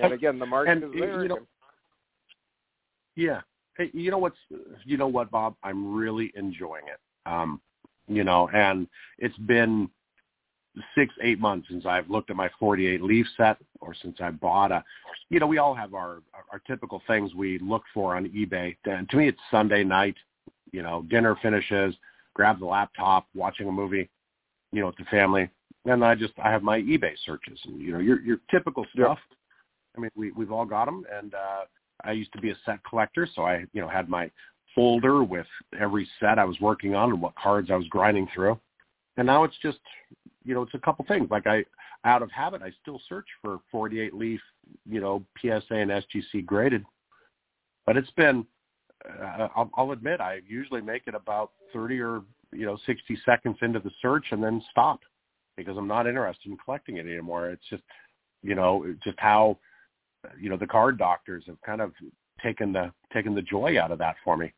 [0.01, 1.23] And again, the market And, is there.
[1.23, 1.39] you know.
[3.15, 3.41] Yeah.
[3.77, 4.37] Hey, you know what's
[4.85, 5.55] you know what, Bob?
[5.63, 6.99] I'm really enjoying it.
[7.25, 7.61] Um,
[8.07, 8.87] you know, and
[9.19, 9.89] it's been
[10.95, 14.71] six, eight months since I've looked at my 48 leaf set or since I bought
[14.71, 14.83] a,
[15.29, 18.75] you know, we all have our, our, our typical things we look for on eBay.
[18.85, 20.15] And to me, it's Sunday night,
[20.71, 21.95] you know, dinner finishes,
[22.33, 24.09] grab the laptop, watching a movie,
[24.71, 25.49] you know, with the family.
[25.85, 29.17] And I just, I have my eBay searches and, you know, your, your typical stuff.
[29.97, 31.03] I mean, we, we've all got them.
[31.11, 31.65] And, uh,
[32.03, 33.27] I used to be a set collector.
[33.35, 34.29] So I, you know, had my
[34.75, 35.47] folder with
[35.79, 38.59] every set I was working on and what cards I was grinding through.
[39.17, 39.79] And now it's just,
[40.43, 41.29] you know, it's a couple things.
[41.29, 41.65] Like I,
[42.05, 44.41] out of habit, I still search for 48 leaf,
[44.89, 46.85] you know, PSA and SGC graded.
[47.85, 48.45] But it's been,
[49.07, 52.21] uh, I'll, I'll admit, I usually make it about 30 or,
[52.53, 55.01] you know, 60 seconds into the search and then stop
[55.57, 57.49] because I'm not interested in collecting it anymore.
[57.49, 57.83] It's just,
[58.41, 59.57] you know, just how,
[60.39, 61.93] you know, the card doctors have kind of
[62.43, 64.51] taken the taken the joy out of that for me.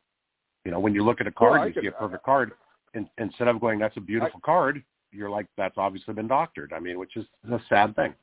[0.64, 2.52] You know, when you look at a card, Well, you could- see a perfect card,
[2.94, 6.78] and instead of going, "That's a beautiful card," you're like, "That's obviously been doctored." I
[6.80, 8.14] mean, which is a sad thing.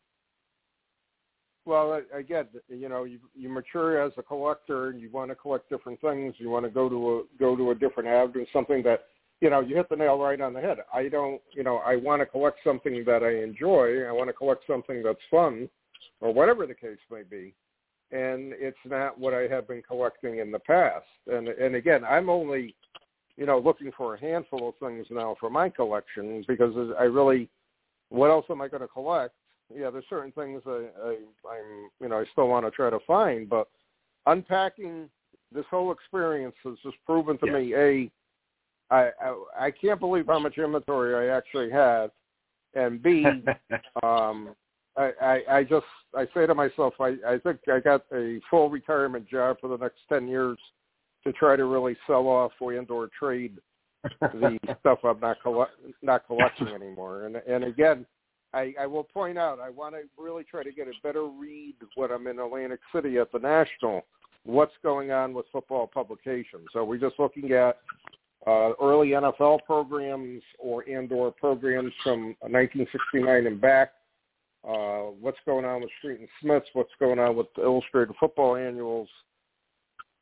[1.65, 5.11] Well, I, I get that, you know you you mature as a collector and you
[5.11, 6.33] want to collect different things.
[6.39, 9.05] You want to go to a go to a different avenue, something that
[9.41, 10.77] you know you hit the nail right on the head.
[10.93, 14.03] I don't, you know, I want to collect something that I enjoy.
[14.03, 15.69] I want to collect something that's fun,
[16.19, 17.53] or whatever the case may be.
[18.11, 21.05] And it's not what I have been collecting in the past.
[21.27, 22.75] And and again, I'm only,
[23.37, 27.49] you know, looking for a handful of things now for my collection because I really,
[28.09, 29.33] what else am I going to collect?
[29.75, 31.17] yeah, there's certain things I, I
[31.49, 33.67] I'm you know I still want to try to find, but
[34.25, 35.09] unpacking
[35.51, 37.55] this whole experience has just proven to Yes.
[37.55, 38.11] me a
[38.91, 42.11] I, I I can't believe how much inventory I actually have,
[42.75, 43.25] and b
[44.03, 44.53] um
[44.97, 48.69] I, I I just I say to myself I I think I got a full
[48.69, 50.57] retirement job for the next ten years
[51.23, 53.57] to try to really sell off and or trade
[54.21, 57.25] the stuff I'm not collect, not collecting anymore.
[57.25, 58.05] And and again,
[58.53, 61.75] I, I will point out I want to really try to get a better read
[61.95, 64.05] when I'm in Atlantic City at the National.
[64.43, 66.67] What's going on with football publications?
[66.75, 67.77] Are we're just looking at
[68.47, 73.93] uh, early NFL programs or and/or programs from 1969 and back?
[74.67, 76.67] Uh, what's going on with Street and Smiths?
[76.73, 79.09] What's going on with the Illustrated Football Annuals?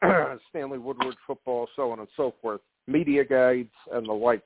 [0.49, 2.61] Stanley Woodward Football, so on and so forth.
[2.87, 4.43] Media guides and the like.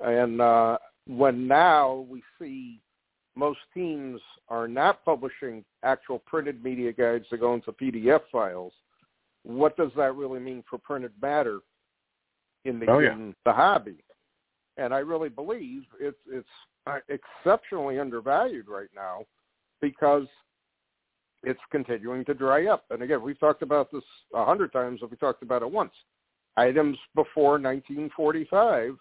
[0.00, 2.80] And uh, when now we see
[3.36, 8.72] most teams are not publishing actual printed media guides that go into PDF files.
[9.44, 11.60] What does that really mean for printed matter
[12.64, 13.12] in the Oh, yeah.
[13.12, 14.02] in the hobby?
[14.76, 16.48] And I really believe it's it's
[16.86, 19.24] uh, exceptionally undervalued right now
[19.80, 20.26] because
[21.42, 22.84] it's continuing to dry up.
[22.90, 25.92] And again, we've talked about this a hundred times if we talked about it once.
[26.56, 28.96] Items before 1945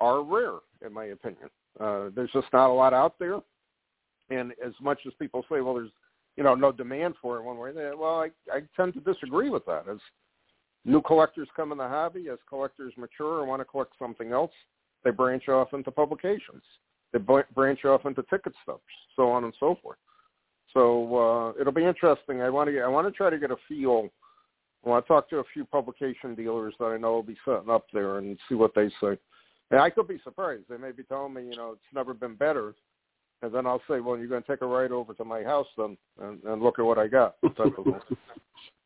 [0.00, 1.50] are rare, in my opinion.
[1.78, 3.40] Uh, there's just not a lot out there.
[4.30, 5.90] And as much as people say, well, there's
[6.36, 9.64] you know no demand for it one way, well, I, I tend to disagree with
[9.66, 9.84] that.
[9.90, 9.98] As
[10.84, 14.52] new collectors come in the hobby, as collectors mature and want to collect something else,
[15.04, 16.62] they branch off into publications.
[17.12, 18.82] They branch off into ticket stubs,
[19.16, 19.98] so on and so forth.
[20.74, 22.42] So uh, it'll be interesting.
[22.42, 24.08] I want to I want to try to get a feel.
[24.84, 27.70] I want to talk to a few publication dealers that I know will be setting
[27.70, 29.18] up there and see what they say.
[29.70, 30.64] And I could be surprised.
[30.68, 32.74] They may be telling me, you know, it's never been better.
[33.42, 35.66] And then I'll say, well, you're going to take a ride over to my house
[35.76, 37.36] then and, and look at what I got.
[37.56, 37.86] Type of.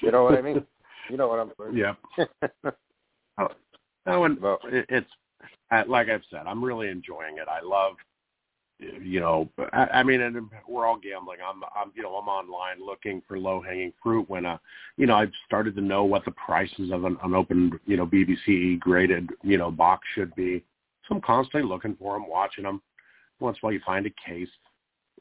[0.00, 0.64] you know what I mean?
[1.10, 1.76] You know what I'm saying?
[1.76, 1.94] Yeah.
[3.38, 3.48] oh,
[4.06, 5.10] no, and Well- it, it's
[5.86, 7.46] like I've said, I'm really enjoying it.
[7.46, 7.96] I love,
[8.78, 11.40] you know, I, I mean, and we're all gambling.
[11.46, 14.30] I'm, I'm, you know, I'm online looking for low hanging fruit.
[14.30, 14.56] When, uh,
[14.96, 18.80] you know, I've started to know what the prices of an unopened, you know, BBC
[18.80, 20.64] graded, you know, box should be.
[21.06, 22.80] So I'm constantly looking for them, watching them.
[23.40, 24.48] Once in a while, you find a case,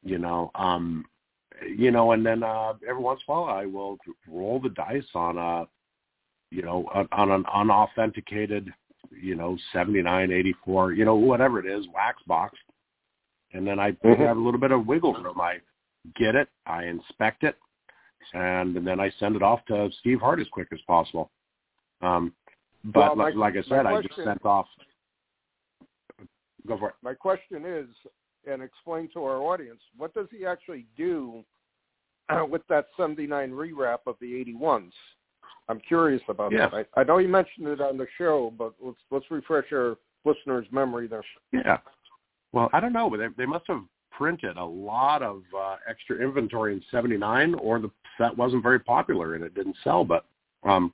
[0.02, 1.04] you know, um,
[1.62, 5.04] you know, and then uh, every once in a while, I will roll the dice
[5.16, 5.66] on a,
[6.52, 8.72] you know, on, an unauthenticated,
[9.12, 12.58] you know, 79, 84, you know, whatever it is, wax box.
[13.54, 14.18] And then I Mhm.
[14.18, 15.40] have a little bit of wiggle room.
[15.40, 15.62] I
[16.16, 17.58] get it, I inspect it,
[18.34, 21.32] and, then I send it off to Steve Hart as quick as possible.
[22.02, 22.36] Um,
[22.84, 24.68] but Well, my- like, like I said, I just sent off.
[26.66, 26.96] Go for it.
[27.02, 27.90] My question is,
[28.50, 31.44] and explain to our audience, what does he actually do
[32.30, 34.92] uh, with that 79 rewrap of the 81s?
[35.70, 36.70] I'm curious about Yeah.
[36.70, 36.88] that.
[36.96, 40.68] I, I know you mentioned it on the show, but let's let's refresh our listeners'
[40.72, 41.24] memory there.
[41.52, 41.78] Yeah.
[42.52, 46.18] Well, I don't know, but they, they must have printed a lot of uh, extra
[46.18, 50.04] inventory in '79, or the set wasn't very popular and it didn't sell.
[50.04, 50.26] But
[50.64, 50.92] um,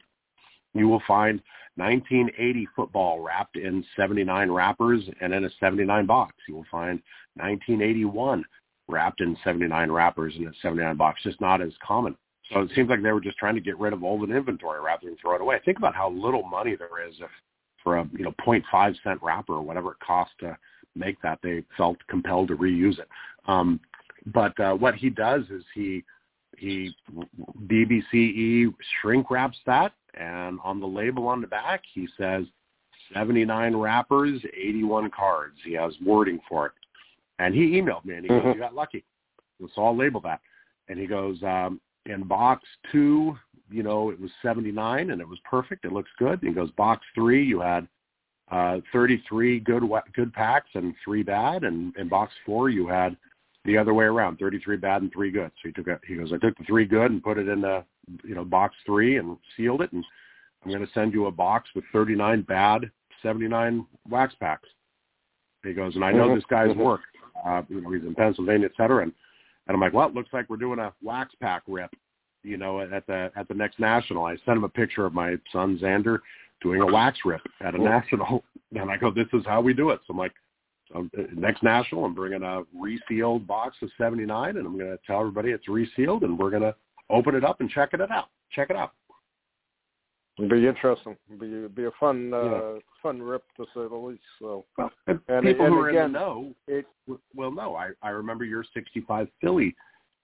[0.74, 1.42] you will find
[1.76, 6.34] 1980 football wrapped in 79 wrappers and in a 79 box.
[6.48, 7.02] You will find
[7.36, 8.44] 1981
[8.88, 11.22] wrapped in 79 wrappers in a 79 box.
[11.24, 12.16] Just not as common.
[12.52, 14.82] So it seems like they were just trying to get rid of all the inventory
[14.82, 15.60] rather than throw it away.
[15.64, 17.30] Think about how little money there is if
[17.84, 20.58] for a you know 0.5 cent wrapper or whatever it costs to
[20.96, 21.40] make that.
[21.44, 23.08] They felt compelled to reuse it.
[23.48, 23.80] Um,
[24.26, 26.04] but uh, what he does is he
[26.58, 26.94] he
[27.68, 32.46] BBCE shrink wraps that, and on the label on the back he says
[33.14, 35.58] 79 wrappers, 81 cards.
[35.64, 36.74] He has wording for it,
[37.40, 38.54] and he emailed me and he goes, Mhm.
[38.54, 39.04] "You got lucky."
[39.74, 40.42] So I'll label that,
[40.88, 43.38] and he goes, um, "In box two,
[43.70, 45.86] you know, it was 79 and it was perfect.
[45.86, 47.88] It looks good." And he goes, "Box three, you had."
[48.52, 53.16] Uh, 33 good wa- good packs and three bad, and in box four you had
[53.70, 55.52] the other way around, 33 bad and three good.
[55.62, 57.62] So he took a, he goes, I took the three good and put it in
[57.62, 57.86] the,
[58.24, 59.92] you know, box three and sealed it.
[59.94, 60.04] And
[60.64, 62.90] I'm going to send you a box with 39 bad,
[63.22, 64.68] 79 wax packs.
[65.64, 66.36] He goes, and I know Mhm.
[66.36, 66.78] this guy's Mhm.
[66.78, 67.02] work.
[67.46, 69.04] Uh, you know, he's in Pennsylvania, et cetera.
[69.04, 69.14] And,
[69.68, 71.92] and I'm like, well, it looks like we're doing a wax pack rip,
[72.44, 74.26] you know, at the, at the next national.
[74.26, 76.22] I sent him a picture of my son Xander
[76.62, 78.44] doing a wax rip at a national.
[78.76, 80.00] And I go, this is how we do it.
[80.06, 80.34] So I'm like,
[80.96, 81.02] uh,
[81.36, 85.52] next national, I'm bringing a resealed box of 79, and I'm going to tell everybody
[85.52, 86.76] it's resealed, and we're going to
[87.10, 88.30] open it up and check it out.
[88.52, 88.94] Check it out.
[90.38, 91.18] It'd be interesting.
[91.28, 92.80] It'd be be a fun uh, Yeah.
[93.04, 94.24] fun rip to say the least.
[94.40, 97.76] So Well, and And- people and who are in the know it w- will know.
[97.76, 99.76] I, I remember your 65 Philly,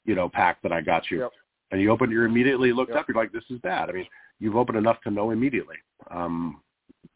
[0.06, 1.19] you know, pack that I got you.
[1.19, 1.32] Yep.
[1.71, 2.99] And you opened, you immediately looked Yep.
[3.01, 3.08] up.
[3.10, 3.89] You're like, this is bad.
[3.89, 4.08] I mean,
[4.39, 5.78] you've opened enough to know immediately.
[6.10, 6.62] Um,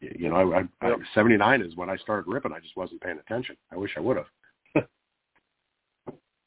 [0.00, 0.98] you know, I, I, I, Yep.
[1.14, 2.52] 79 is when I started ripping.
[2.52, 3.56] I just wasn't paying attention.
[3.72, 4.26] I wish I would have.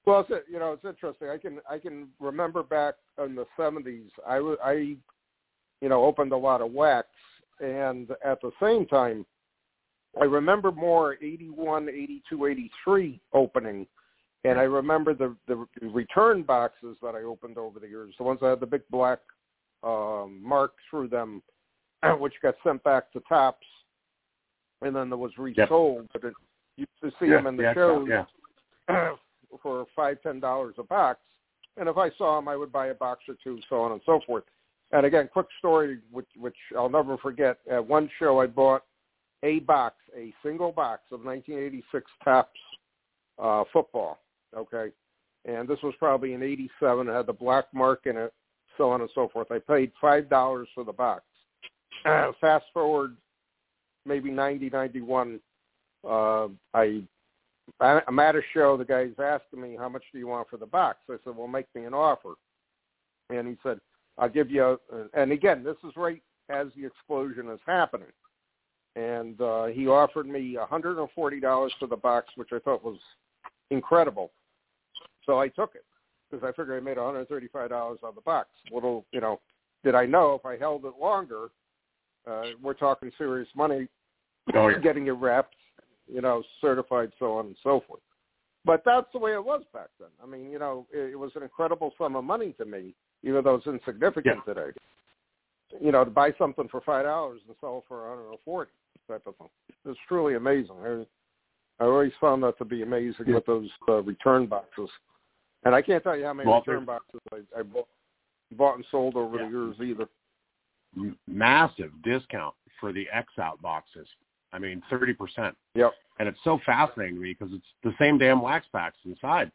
[0.06, 1.30] Well, it's, you know, it's interesting.
[1.30, 4.10] I can I can remember back in the seventies.
[4.28, 4.98] I wa- I,
[5.82, 7.08] you know, opened a lot of wax,
[7.62, 9.26] and at the same time,
[10.20, 13.88] I remember more 81, 82, 83 opening,
[14.44, 18.14] and I remember the the return boxes that I opened over the years.
[18.18, 19.20] The ones that had the big black
[19.84, 21.42] um, mark through them,
[22.20, 23.66] which got sent back to Topps,
[24.82, 26.08] and then there was resold.
[26.14, 26.34] But it,
[26.78, 29.12] you used to see them in the yeah, shows Yeah.
[29.62, 31.20] for five ten dollars a box
[31.78, 34.02] and if i saw them i would buy a box or two so on and
[34.06, 34.44] so forth.
[34.92, 37.58] And again quick story which which i'll never forget.
[37.70, 38.84] At one show i bought
[39.44, 42.60] a box a single box of 1986 Topps
[43.40, 44.20] uh football
[44.56, 44.92] okay?
[45.46, 48.34] And this was probably in 87 it had the black mark in it
[48.78, 49.52] so on and so forth.
[49.52, 51.24] I paid five dollars for the box
[52.42, 53.16] fast forward
[54.06, 55.40] maybe 90 91
[56.08, 57.04] uh i
[57.80, 58.76] I'm at a show.
[58.76, 61.48] The guy's asking me, "How much do you want for the box?" I said, "Well,
[61.48, 62.34] make me an offer."
[63.30, 63.80] And he said,
[64.18, 68.12] "I'll give you." A, and again, this is right as the explosion is happening.
[68.96, 73.00] And uh, he offered me $140 for the box, which I thought was
[73.72, 74.32] incredible.
[75.26, 75.86] So I took it
[76.30, 78.50] because I figured I made $135 on the box.
[78.72, 79.40] Little, you know,
[79.84, 81.50] did I know if I held it longer,
[82.30, 83.88] uh, we're talking serious money
[84.54, 84.78] Oh, yeah.
[84.84, 85.56] getting it wrapped,
[86.08, 88.02] you know, certified, so on and so forth.
[88.66, 90.10] But that's the way it was back then.
[90.22, 92.94] I mean, you know, it, it was an incredible sum of money to me,
[93.24, 94.70] even though it's insignificant today.
[95.82, 98.72] You know, to buy something for five dollars and sell it for 140
[99.10, 99.48] type of thing.
[99.86, 100.76] It's truly amazing.
[100.84, 101.06] I,
[101.84, 103.36] I always found that to be amazing Yeah.
[103.36, 104.90] with those uh, return boxes.
[105.66, 107.88] And I can't tell you how many Well, return boxes I, I bought,
[108.56, 109.46] bought and sold over Yeah.
[109.46, 110.08] the years either.
[110.98, 114.08] M- massive discount for the X out boxes.
[114.52, 115.56] I mean, thirty percent.
[115.76, 115.94] Yep.
[116.20, 119.52] And it's so fascinating to me because it's the same damn wax packs inside.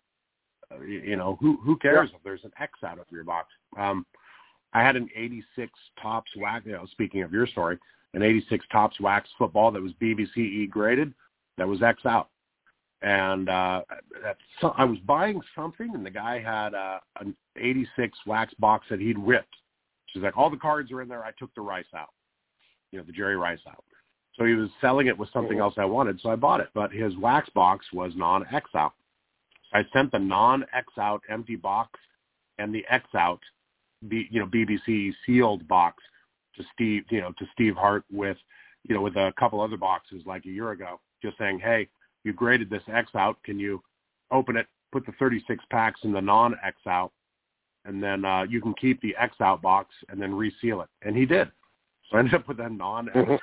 [0.72, 3.49] Uh, you, you know, who who cares if there's an X out of your box?
[3.78, 4.05] Um,
[4.72, 5.72] I had an '86
[6.03, 6.66] Topps wax.
[6.66, 7.78] You know, speaking of your story,
[8.14, 11.14] an '86 Topps wax football that was BBCE graded.
[11.57, 12.28] That was X out.
[13.03, 13.82] And uh
[14.22, 14.41] that's
[14.76, 19.18] I was buying something, and the guy had uh, an '86 wax box that he'd
[19.18, 19.55] ripped.
[20.12, 21.24] She's like, all the cards are in there.
[21.24, 22.09] I took the rice out,
[22.92, 23.84] you know, the Jerry Rice out.
[24.38, 25.64] So he was selling it with something oh.
[25.64, 26.68] else I wanted, so I bought it.
[26.74, 28.92] But his wax box was non-X out.
[29.72, 31.98] I sent the non-X out empty box
[32.59, 33.40] and the X out,
[34.09, 36.02] B, you know, BBCE sealed box
[36.56, 38.36] to Steve, you know, to Steve Hart with,
[38.88, 41.88] you know, with a couple other boxes like a year ago, just saying, hey,
[42.24, 43.42] you graded this X out.
[43.44, 43.82] Can you
[44.30, 47.12] open it, put the 36 packs in the non-X out,
[47.89, 50.89] and then uh, you can keep the X out box and then reseal it.
[51.03, 51.51] And he did.
[52.11, 53.16] So I ended up with a non-X.
[53.16, 53.39] Mhm.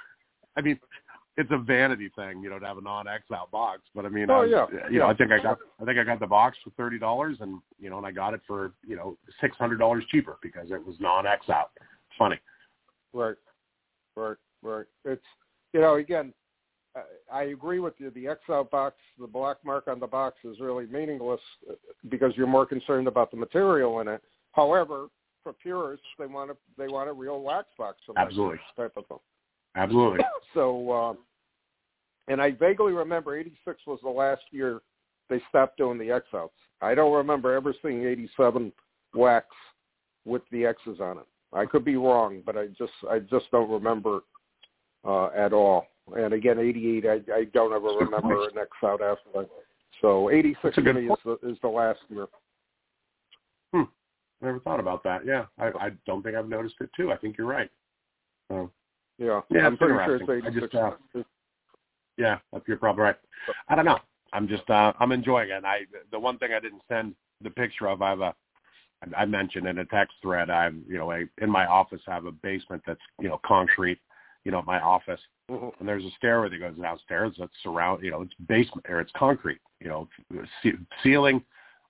[0.56, 0.80] I mean,
[1.38, 3.82] it's a vanity thing, you know, to have a non-X out box.
[3.94, 4.66] But I mean, Oh, I yeah.
[4.72, 5.08] you know, Yeah.
[5.08, 7.90] I think I got, I think I got the box for thirty dollars, and you
[7.90, 10.96] know, and I got it for you know six hundred dollars cheaper because it was
[11.00, 11.72] non-X out.
[12.18, 12.40] Funny.
[13.14, 13.36] Right,
[14.16, 14.86] right, right.
[15.04, 15.26] It's
[15.74, 16.34] you know again,
[16.96, 18.12] I, I agree with you.
[18.12, 21.74] The X out box, the black mark on the box is really meaningless uh,
[22.10, 24.22] because you're more concerned about the material in it.
[24.56, 25.08] However,
[25.44, 27.98] for purists, they want a they want a real wax box.
[28.18, 28.58] Absolutely.
[28.78, 29.20] type of thing.
[29.76, 30.20] Absolutely.
[30.54, 31.18] So, um,
[32.30, 34.80] and I vaguely remember '86 was the last year
[35.30, 36.54] they stopped doing the X outs.
[36.82, 38.72] I don't remember ever seeing '87
[39.14, 39.48] wax
[40.24, 41.26] with the X's on it.
[41.52, 44.22] I could be wrong, but I just I just don't remember
[45.06, 45.88] uh, at all.
[46.16, 49.30] And again, '88, I, I don't ever That's a good remember an X out after
[49.34, 49.50] that.
[50.02, 52.28] So '86 to me is the, is the last year.
[54.42, 55.26] Never thought about that.
[55.26, 57.12] Yeah, I, I don't think I've noticed it too.
[57.12, 57.70] I think you're right.
[58.50, 58.72] So
[59.18, 60.46] Yeah, Yeah, I'm pretty sure it's.
[60.46, 60.92] I just, uh,
[62.18, 63.16] yeah, you're probably right.
[63.70, 64.00] I don't know.
[64.34, 65.64] I'm just uh I'm enjoying it.
[65.64, 65.82] I
[66.12, 68.36] the one thing I didn't send the picture of I have a
[69.16, 72.14] I I mentioned in a text thread I'm you know a, in my office I
[72.14, 74.00] have a basement that's you know concrete
[74.44, 75.20] you know my office
[75.50, 75.80] Mhm.
[75.80, 79.12] and there's a stairway that goes downstairs that's surround you know it's basement or it's
[79.16, 80.08] concrete you know
[80.64, 81.44] ce- ceiling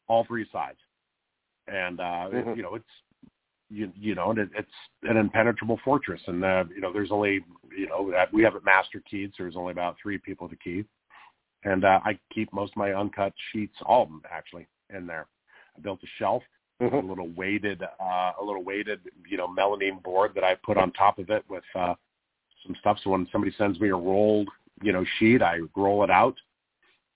[0.07, 0.79] all three sides
[1.68, 2.57] and uh it- Mhm.
[2.57, 2.89] you know it's
[3.70, 4.72] you you know and it, it's
[5.03, 7.43] an impenetrable fortress and uh you know there's only
[7.76, 10.86] you know we have it master keyed so there's only about three people to key
[11.63, 15.26] and uh i keep most of my uncut sheets all of them actually in there
[15.76, 16.43] i built a shelf
[16.80, 17.07] a Mhm.
[17.09, 21.18] little weighted uh a little weighted you know melamine board that i put on top
[21.18, 21.95] of it with uh
[22.63, 24.49] some stuff so when somebody sends me a rolled
[24.84, 26.36] you know sheet i roll it out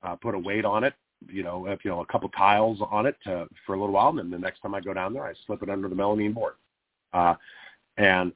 [0.01, 0.93] uh put a weight on it
[1.27, 4.09] you know if you know a couple tiles on it to, for a little while
[4.09, 6.33] and then the next time i go down there i slip it under the melamine
[6.33, 6.53] board
[7.13, 7.33] uh
[7.97, 8.31] and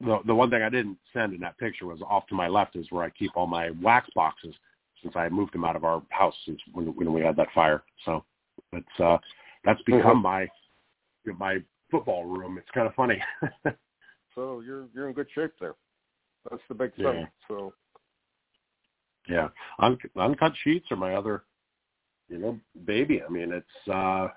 [0.00, 2.76] the the one thing i didn't send in that picture was off to my left
[2.76, 4.54] is where i keep all my wax boxes
[5.02, 7.82] since i moved them out of our house since when when we had that fire
[8.04, 8.24] so
[8.72, 9.16] it's uh
[9.64, 10.46] that's become my
[11.38, 11.58] my
[11.90, 13.20] football room it's kind of funny
[14.36, 15.74] So you're you're in good shape there.
[16.48, 17.12] That's the big Yeah.
[17.12, 17.28] thing.
[17.48, 17.72] So
[19.28, 19.48] Yeah,
[19.80, 21.42] Un- uncut sheets are my other,
[22.28, 23.22] you know, baby.
[23.22, 24.28] I mean, it's uh,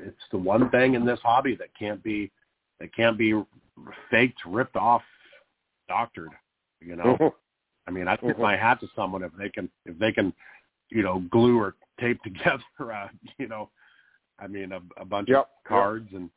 [0.00, 2.30] it's the one thing in this hobby that can't be
[2.80, 3.34] that can't be
[4.10, 5.02] faked, ripped off,
[5.88, 6.30] doctored.
[6.80, 7.16] You know,
[7.86, 8.42] I mean, I tip Mhm.
[8.42, 10.32] my hat to someone if they can if they can,
[10.90, 12.62] you know, glue or tape together,
[12.92, 13.70] uh, you know,
[14.38, 16.30] I mean, a, a bunch Yep, of cards and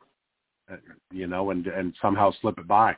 [0.70, 0.76] uh,
[1.12, 2.96] you know, and and somehow slip it by.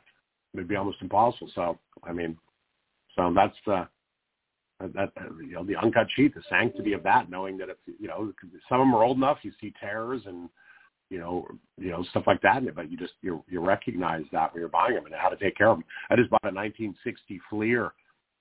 [0.53, 1.51] It'd be almost impossible.
[1.53, 2.37] So, I mean,
[3.15, 3.87] so that's the
[4.79, 8.31] that you know the uncut sheet, the sanctity of that, knowing that if you know
[8.69, 10.49] some of them are old enough, you see tears and
[11.09, 11.47] you know
[11.77, 14.93] you know stuff like that, but you just you you recognize that when you're buying
[14.93, 15.85] them and how to take care of them.
[16.09, 17.93] I just bought a 1960 Fleer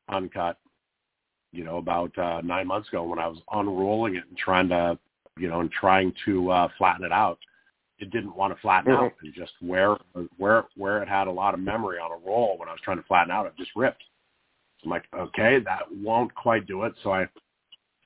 [0.09, 0.59] uncut,
[1.53, 4.99] you know, about uh, nine months ago when I was unrolling it and trying to
[5.39, 7.39] you know and trying to uh, flatten it out.
[7.99, 9.07] It didn't want to flatten Mhm.
[9.07, 9.97] out, and just where
[10.37, 12.99] where where it had a lot of memory on a roll when I was trying
[12.99, 14.05] to flatten out, it just ripped.
[14.87, 16.95] I'm like, okay, that won't quite do it.
[17.03, 17.27] So I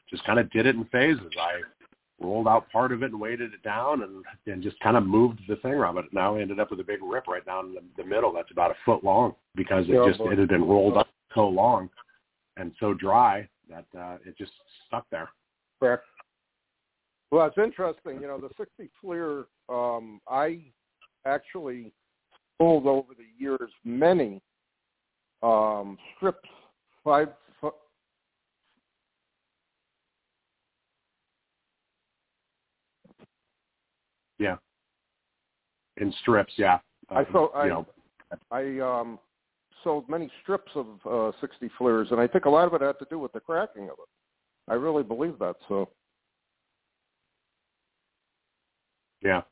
[0.09, 1.31] just kind of did it in phases.
[1.39, 1.61] I
[2.25, 5.41] rolled out part of it and weighted it down and, and just kind of moved
[5.47, 5.97] the thing around.
[5.97, 8.51] But now I ended up with a big rip right down the, the middle that's
[8.51, 11.91] about a foot long because it Yeah, just it had been rolled up so long
[12.57, 14.53] and so dry that uh, it just
[14.87, 15.29] stuck there.
[15.79, 16.05] Correct.
[17.31, 18.21] Well, it's interesting.
[18.21, 20.63] You know, the 60 Fleer, um, I
[21.27, 21.93] actually
[22.59, 24.43] sold over the years many
[25.43, 26.47] um, stripped
[27.05, 27.29] five
[34.41, 34.57] Yeah.
[35.99, 36.79] In strips, yeah.
[37.11, 37.87] I um, sold, I, know.
[38.51, 39.19] I um,
[39.85, 42.99] sold many strips of uh, 60 Fleers, and I think a lot of it had
[43.01, 44.09] to do with the cracking of it.
[44.69, 45.57] I really believe that.
[45.69, 45.91] So.
[49.23, 49.43] Yeah.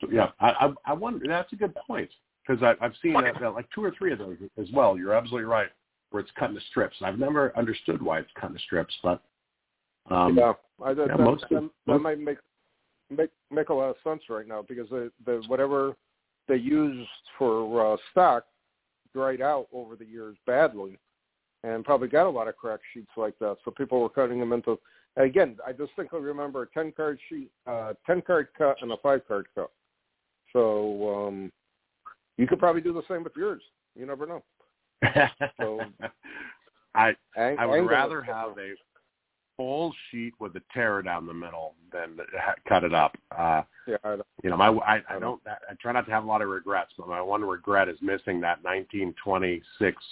[0.00, 1.26] So, yeah, I, I, I wonder.
[1.26, 2.10] That's a good point
[2.46, 4.96] because I've seen that, that like two or three of those as well.
[4.96, 5.68] You're absolutely right.
[6.10, 6.96] Where it's cut into strips.
[7.02, 9.20] I've never understood why it's cut into strips, but
[10.10, 12.38] um, yeah, I, that, yeah, that, most that, that might make
[13.10, 15.94] make make a lot of sense right now because the the whatever
[16.48, 18.46] they used for uh, stock
[19.12, 20.98] dried out over the years badly,
[21.62, 23.56] and probably got a lot of crack sheets like that.
[23.64, 24.78] So people were cutting them into.
[25.16, 29.26] Again, I distinctly remember a ten card sheet, uh, ten card cut, and a five
[29.28, 29.70] card cut.
[30.52, 31.52] So um,
[32.36, 33.62] you could probably do the same with yours.
[33.94, 34.42] You never know.
[35.60, 35.80] So-
[36.94, 37.14] I
[37.58, 38.74] I would rather have a
[39.56, 43.16] full sheet with a tear down the middle than ha- cut it up.
[43.36, 46.26] Uh, Yeah, I, you know, my I, I don't I try not to have a
[46.26, 50.02] lot of regrets, but my one regret is missing that 1926,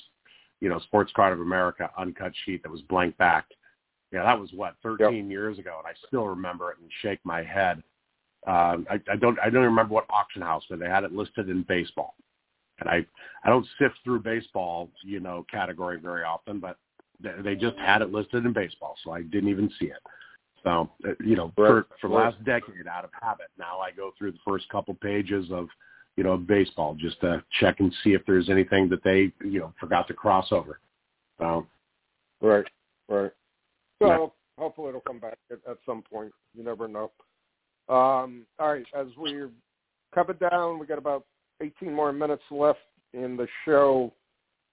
[0.60, 3.54] you know, Sports Card of America uncut sheet that was blank backed.
[4.12, 7.42] Yeah, that was what 13 years ago, and I still remember it and shake my
[7.42, 7.82] head.
[8.46, 11.48] Um, I, I don't I don't remember what auction house, but they had it listed
[11.48, 12.14] in baseball,
[12.80, 13.06] and I
[13.44, 16.78] I don't sift through baseball, you know, category very often, but
[17.20, 20.02] they, they just had it listed in baseball, so I didn't even see it.
[20.64, 23.92] So uh, you know, Right, for for the last decade, out of habit, now I
[23.92, 25.68] go through the first couple pages of
[26.16, 29.72] you know baseball just to check and see if there's anything that they you know
[29.78, 30.80] forgot to cross over.
[31.38, 31.66] So
[32.40, 32.66] Right,
[33.08, 33.32] right.
[34.02, 34.26] So Yeah.
[34.58, 36.32] hopefully it'll come back at, at some point.
[36.54, 37.10] You never know.
[37.88, 39.50] Um, all right, as we're
[40.14, 41.24] covered down, we got about
[41.62, 42.80] 18 more minutes left
[43.12, 44.12] in the show.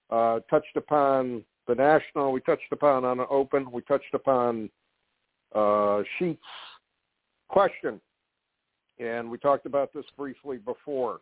[0.10, 2.32] Uh, touched upon the national.
[2.32, 3.72] We touched upon on the open.
[3.72, 4.70] We touched upon
[5.56, 6.44] uh, sheets.
[7.50, 8.02] Question,
[9.00, 11.22] and we talked about this briefly before.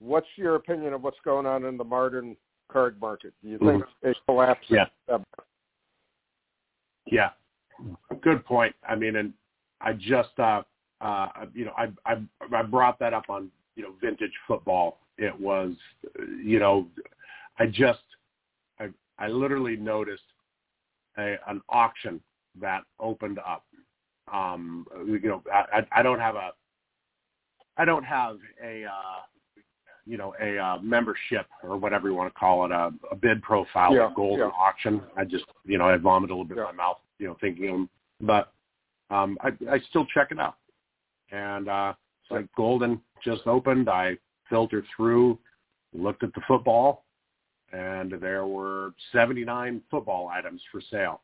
[0.00, 2.36] What's your opinion of what's going on in the modern
[2.72, 3.32] card market?
[3.42, 4.68] Do you think it collapsed?
[4.68, 4.86] Yeah.
[7.06, 7.30] Yeah,
[8.22, 8.74] good point.
[8.88, 9.32] I mean, and
[9.80, 10.62] I just, uh,
[11.00, 12.22] uh, you know, I, I,
[12.54, 13.50] I brought that up on,
[13.80, 14.98] you know, vintage football.
[15.16, 15.72] It was,
[16.44, 16.86] you know,
[17.58, 18.02] I just,
[18.78, 20.22] I, I literally noticed
[21.16, 22.20] a, an auction
[22.60, 23.64] that opened up.
[24.30, 26.50] Um, you know, I, I don't have a,
[27.78, 29.22] I don't have a, uh,
[30.04, 33.40] you know, a uh, membership or whatever you want to call it, a, a bid
[33.42, 34.50] profile Yeah, at Goldin yeah.
[34.58, 35.00] Auction.
[35.16, 36.68] I just, you know, I vomited a little bit Yeah.
[36.68, 37.88] in my mouth, you know, thinking.
[38.20, 38.52] But
[39.08, 40.56] um, I, I still check it out.
[41.32, 43.88] And uh, it's like Goldin just opened.
[43.88, 44.16] I
[44.48, 45.38] filtered through,
[45.92, 47.04] looked at the football,
[47.72, 51.22] and there were 79 football items for sale.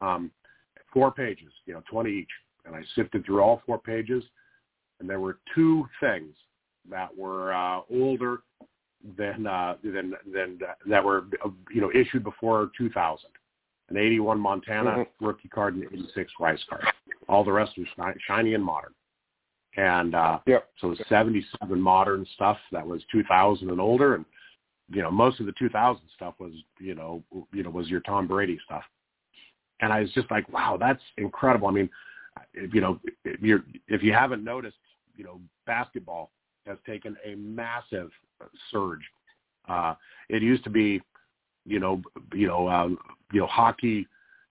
[0.00, 0.30] Um,
[0.92, 2.28] four pages, you know, 20 each.
[2.64, 4.24] And I sifted through all four pages,
[4.98, 6.34] and there were two things
[6.90, 8.40] that were uh, older
[9.16, 10.58] than uh, than than
[10.88, 13.26] that were uh, you know issued before 2000.
[13.88, 15.06] An 81 Montana Mhm.
[15.20, 16.84] rookie card and 86 Rice card.
[17.28, 17.86] All the rest was
[18.26, 18.92] shiny and modern.
[19.76, 20.68] And uh, Yep.
[20.80, 24.24] so the 77 modern stuff that was 2000 and older, and
[24.88, 27.22] you know most of the 2000 stuff was you know
[27.52, 28.82] you know was your Tom Brady stuff.
[29.80, 31.68] And I was just like, wow, that's incredible.
[31.68, 31.90] I mean,
[32.54, 34.78] if, you know, if you're if you haven't noticed,
[35.16, 36.30] you know, basketball
[36.66, 38.10] has taken a massive
[38.70, 39.02] surge.
[39.68, 39.94] Uh,
[40.28, 41.00] it used to be,
[41.64, 42.00] you know,
[42.32, 42.98] you know, um,
[43.32, 44.06] you know, hockey,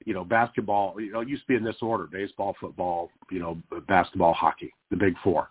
[0.05, 0.99] you know, basketball.
[0.99, 4.73] You know, it used to be in this order: baseball, football, you know, basketball, hockey,
[4.91, 5.49] the big four.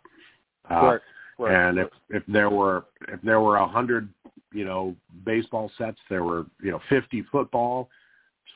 [0.71, 1.01] Uh, right.
[1.39, 1.69] Right.
[1.69, 4.09] and if if there were if there were a hundred
[4.53, 7.89] you know baseball sets, there were you know fifty football,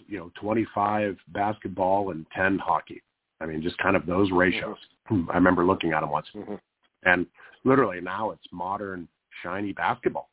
[0.06, 3.02] you know twenty five basketball, and ten hockey.
[3.40, 4.76] I mean, just kind of those ratios.
[5.10, 6.60] I remember looking at them once, Mhm.
[7.04, 7.26] and
[7.64, 9.08] literally now it's modern
[9.42, 10.28] shiny basketball.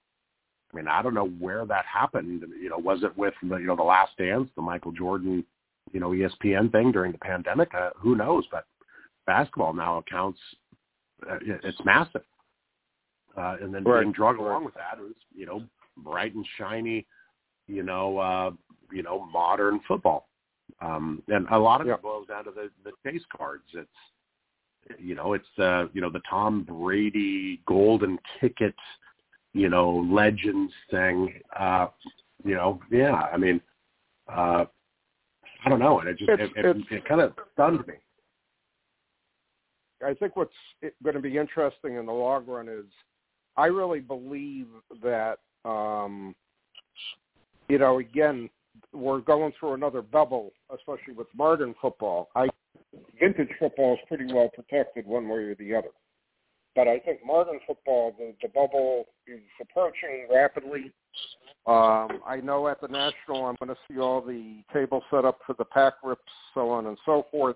[0.76, 2.44] I mean, I don't know where that happened.
[2.62, 5.46] You know, was it with the you know the Last Dance, the Michael Jordan,
[5.94, 7.74] you know ESPN thing during the pandemic?
[7.74, 8.46] Uh, who knows?
[8.52, 8.66] But
[9.26, 10.40] basketball now accounts
[11.30, 12.24] uh, it's massive.
[13.38, 15.64] Uh, and then Right, being drug along with that is you know
[15.98, 17.06] bright and shiny,
[17.68, 18.52] you know, uh,
[18.92, 20.28] you know modern football.
[20.82, 21.94] Um, and a lot of Yeah.
[21.94, 23.64] it boils down to the the chase cards.
[23.74, 23.90] It's
[25.00, 28.76] you know, it's uh, you know, the Tom Brady golden ticket,
[29.56, 31.34] you know, legends thing.
[31.58, 31.88] Uh,
[32.44, 33.62] you know, yeah, I mean,
[34.28, 34.66] uh,
[35.66, 37.96] I don't know, and it just It's- it, it, it kind of stunned me.
[40.06, 40.54] I think what's
[41.02, 42.86] going to be interesting in the long run is
[43.56, 44.68] I really believe
[45.02, 46.36] that, um,
[47.70, 48.50] you know, again,
[48.94, 52.28] we're going through another bubble, especially with modern football.
[52.36, 52.50] I
[53.20, 55.88] vintage football is pretty well protected one way or the other.
[56.76, 60.92] But I think modern football, the, the bubble is approaching rapidly.
[61.66, 65.40] Um, I know at the national, I'm going to see all the tables set up
[65.46, 66.22] for the pack rips,
[66.54, 67.56] so on and so forth,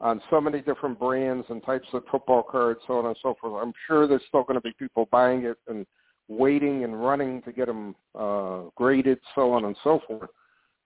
[0.00, 3.62] on so many different brands and types of football cards, so on and so forth.
[3.62, 5.86] I'm sure there's still going to be people buying it and
[6.28, 10.30] waiting and running to get them uh, graded, so on and so forth.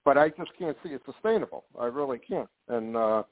[0.04, 1.64] But I just can't see it sustainable.
[1.78, 2.48] I really can't.
[2.68, 3.22] And uh,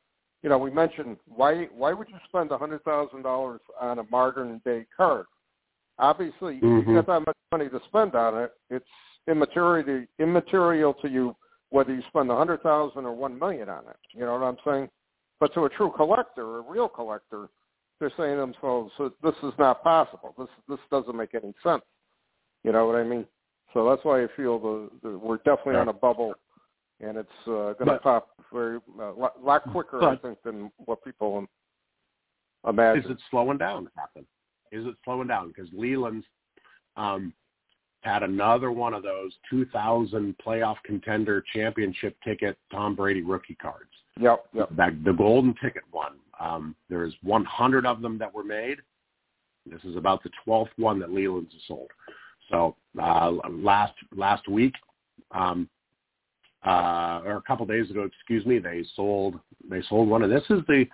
[0.43, 4.05] you know, we mentioned why why would you spend a hundred thousand dollars on a
[4.11, 5.27] modern day card?
[5.99, 6.83] Obviously, Mhm.
[6.83, 8.89] if you got that much money to spend on it, it's
[9.27, 11.35] immaterial to, immaterial to you
[11.71, 13.97] whether you spend a hundred thousand or one million on it.
[14.13, 14.89] You know what I'm saying?
[15.41, 17.49] But to a true collector, a real collector,
[17.99, 20.35] they're saying to themselves, "This is not possible.
[20.39, 21.85] This this doesn't make any sense."
[22.63, 23.27] You know what I mean?
[23.75, 26.35] So that's why I feel the, the we're definitely on a bubble,
[27.01, 31.05] and it's uh, going to pop very a lot, lot quicker, I think, than what
[31.05, 31.47] people
[32.69, 33.05] imagine.
[33.05, 33.89] Is it slowing down?
[33.97, 34.27] Happen?
[34.73, 35.49] Is it slowing down?
[35.49, 36.25] Because Lelands
[36.97, 37.33] um,
[38.03, 43.91] had another one of those 2000 playoff contender championship ticket Tom Brady rookie cards.
[44.21, 44.69] Yep, yep.
[44.77, 46.15] That the golden ticket one.
[46.41, 48.79] Um, there's 100 of them that were made.
[49.67, 51.91] This is about the 12th one that Lelands has sold.
[52.51, 54.75] So uh, last last week,
[55.33, 55.69] um,
[56.67, 59.39] uh, or a couple days ago, excuse me, they sold
[59.69, 60.87] they sold one, and this is the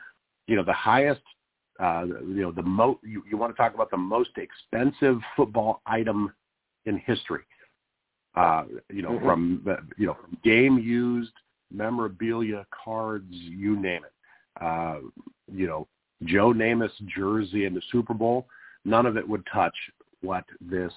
[0.47, 1.23] you know the highest
[1.81, 5.81] uh, you know the mo you, you want to talk about the most expensive football
[5.87, 6.33] item
[6.87, 7.43] in history.
[8.35, 9.25] Uh, you know Mhm.
[9.25, 11.33] from you know from game used
[11.73, 14.13] memorabilia cards, you name it.
[14.61, 15.01] Uh,
[15.53, 15.89] you know
[16.25, 18.47] Joe Namath jersey in the Super Bowl,
[18.85, 19.77] none of it would touch
[20.21, 20.93] what this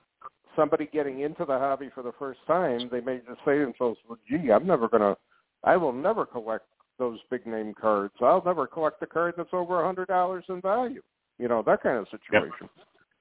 [0.56, 3.98] somebody getting into the hobby for the first time, they may just say to themselves,
[4.08, 5.16] "Well, gee, I'm never gonna,
[5.62, 6.66] I will never collect
[6.98, 8.14] those big name cards.
[8.20, 11.02] I'll never collect a card that's over a hundred dollars in value."
[11.38, 12.68] You know that kind of situation.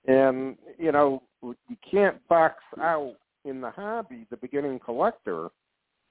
[0.08, 3.16] And you know, you can't box out
[3.46, 5.50] in the hobby the beginning collector.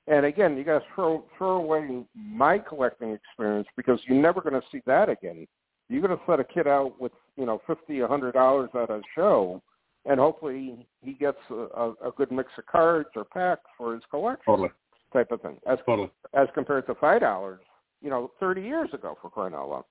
[0.09, 4.55] And again, you got to throw throw away my collecting experience because you're never going
[4.55, 5.47] to see that again.
[5.89, 8.91] You're going to set a kid out with you know fifty, a hundred dollars at
[8.91, 9.62] a show,
[10.05, 14.03] and hopefully he gets a, a, a good mix of cards or packs for his
[14.11, 14.71] collection totally,
[15.17, 15.57] type of thing.
[15.67, 16.11] As totally.
[16.35, 17.61] as compared to five dollars,
[18.03, 19.85] you know, thirty years ago for crying out loud.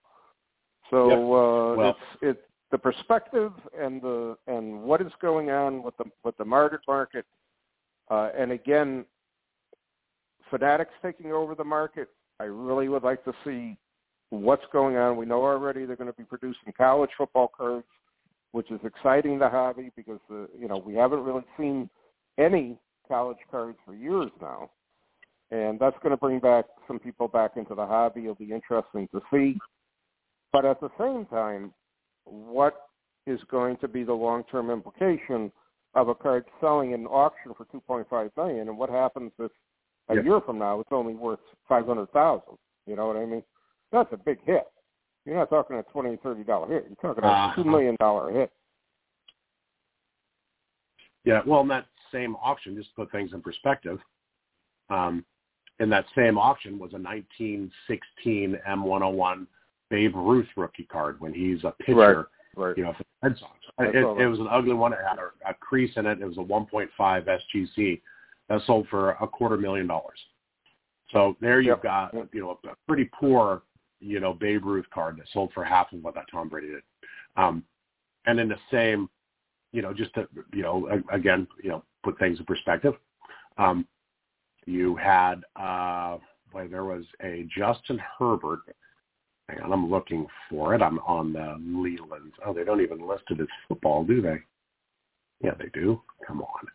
[0.92, 1.18] So Yep.
[1.18, 6.06] uh, Well- it's it's the perspective and the and what is going on with the
[6.24, 7.26] with the market market,
[8.12, 9.06] uh, and again,
[10.50, 12.10] fanatics taking over the market.
[12.40, 13.78] I really would like to see
[14.30, 15.18] what's going on.
[15.18, 17.88] We know already they're going to be producing college football cards,
[18.52, 21.90] which is exciting the hobby because the you know we haven't really seen
[22.38, 24.70] any college cards for years now
[25.52, 28.22] and that's going to bring back some people back into the hobby.
[28.22, 29.58] It'll be interesting to see.
[30.52, 31.74] But at the same time,
[32.26, 32.88] what
[33.28, 35.52] is going to be the long-term implication
[35.94, 39.52] of a card selling in auction for 2.5 million, and what happens if
[40.10, 40.26] a Yep.
[40.26, 42.58] year from now it's only worth 500,000?
[42.86, 43.44] You know what I mean?
[43.92, 44.68] That's a big hit.
[45.26, 46.86] You're not talking a twenty, thirty dollar hit.
[46.88, 48.52] You're talking a uh, two million dollar hit.
[51.24, 53.98] Yeah, well, in that same auction, just to put things in perspective,
[54.92, 55.26] um,
[55.80, 59.48] in that same auction was a 1916 M101
[59.90, 62.78] Babe Ruth rookie card when he's a pitcher, right, right.
[62.78, 63.52] you know, for the Red Sox.
[63.80, 64.94] It, it, was an ugly one.
[64.94, 66.22] It had a, a crease in it.
[66.22, 68.02] It was a 1.5 SGC
[68.50, 70.20] that sold for a quarter million dollars.
[71.12, 71.84] So there you've yep.
[71.84, 73.64] got, you know, a pretty poor,
[74.00, 76.84] you know, Babe Ruth card that sold for half of what that Tom Brady did.
[77.36, 77.64] Um,
[78.26, 79.10] and in the same,
[79.72, 82.96] you know, just to, you know, again, you know, put things in perspective.
[83.58, 83.88] Um,
[84.66, 86.18] you had, uh,
[86.52, 88.62] boy, there was a Justin Herbert.
[89.50, 90.82] Hang on, I'm looking for it.
[90.82, 92.34] I'm on the Leland.
[92.46, 94.38] Oh, they don't even list it as football, do they?
[95.44, 96.02] Yeah, they do.
[96.26, 96.68] Come on.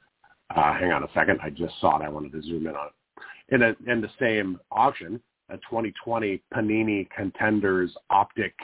[0.54, 1.40] Uh, hang on a second.
[1.42, 2.04] I just saw it.
[2.04, 3.54] I wanted to zoom in on it.
[3.54, 8.54] In, a, in the same auction, a 2020 Panini Contenders Optic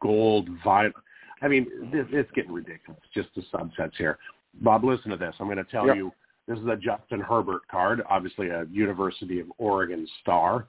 [0.00, 0.92] Gold Vinyl.
[1.42, 3.00] I mean, this, it's getting ridiculous.
[3.14, 4.18] Just the subsets here.
[4.60, 5.34] Bob, listen to this.
[5.38, 5.96] I'm going to tell yep.
[5.96, 6.12] you
[6.46, 10.68] this is a Justin Herbert card, obviously a University of Oregon star.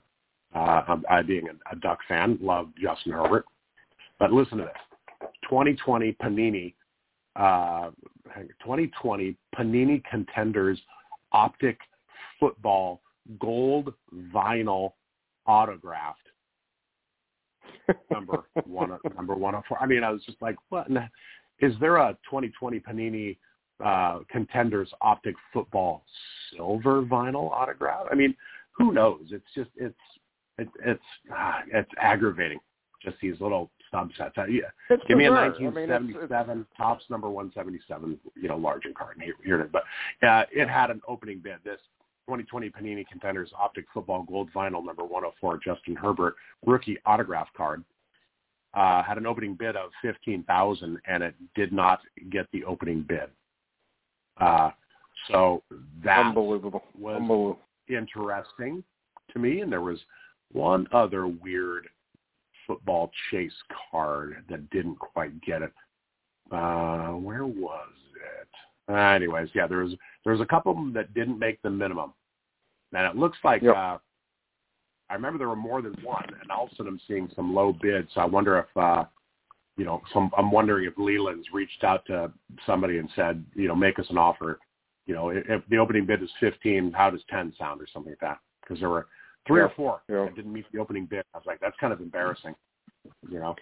[0.54, 3.44] Uh, I, being a, a Duck fan, love Justin Herbert.
[4.18, 6.74] But listen to this: 2020 Panini,
[7.34, 7.90] uh,
[8.62, 10.80] 2020 Panini Contenders
[11.32, 11.78] Optic
[12.40, 13.02] Football
[13.38, 13.92] Gold
[14.34, 14.92] Vinyl
[15.46, 16.20] Autographed.
[18.10, 19.78] number one, number one hundred four.
[19.80, 20.86] I mean, I was just like, what?
[21.60, 23.36] Is there a 2020 Panini
[23.84, 26.04] uh, contenders optic football
[26.54, 28.06] silver vinyl autograph.
[28.10, 28.34] I mean,
[28.72, 29.22] who knows?
[29.30, 29.94] It's just it's
[30.58, 31.02] it, it's
[31.32, 32.58] ah, it's aggravating.
[33.02, 34.36] Just these little subsets.
[34.38, 38.82] Uh, yeah, it's give me a 1977 I mean, Topps number 177, you know, large
[38.96, 39.34] card here.
[39.44, 39.70] here it is.
[39.72, 39.82] But
[40.26, 41.58] uh, it had an opening bid.
[41.64, 41.78] This
[42.26, 47.84] 2020 Panini Contenders Optic Football Gold Vinyl number 104 Justin Herbert rookie autograph card.
[48.74, 52.00] Uh, had an opening bid of fifteen thousand, and it did not
[52.30, 53.30] get the opening bid.
[54.38, 54.70] Uh,
[55.28, 55.62] so
[56.04, 56.84] that Unbelievable.
[56.98, 57.58] was Unbelievable.
[57.88, 58.84] interesting
[59.32, 59.60] to me.
[59.60, 59.98] And there was
[60.52, 61.88] one other weird
[62.66, 63.52] football chase
[63.90, 65.72] card that didn't quite get it.
[66.50, 68.48] Uh, where was it?
[68.88, 71.70] Uh, anyways, yeah, there was there was a couple of them that didn't make the
[71.70, 72.12] minimum,
[72.92, 73.74] and it looks like yep.
[73.74, 73.98] uh,
[75.10, 77.54] I remember there were more than one, and all of a sudden I'm seeing some
[77.54, 78.10] low bids.
[78.14, 79.04] So I wonder if uh,
[79.76, 82.32] you know, some, I'm wondering if Lelands reached out to
[82.64, 84.58] somebody and said, you know, make us an offer.
[85.06, 88.12] You know, if, if the opening bid is 15, how does 10 sound or something
[88.12, 88.38] like that?
[88.62, 89.06] Because there were
[89.46, 90.24] three yeah, or four yeah.
[90.24, 91.24] that didn't meet the opening bid.
[91.34, 92.54] I was like, that's kind of embarrassing.
[93.30, 93.54] You know.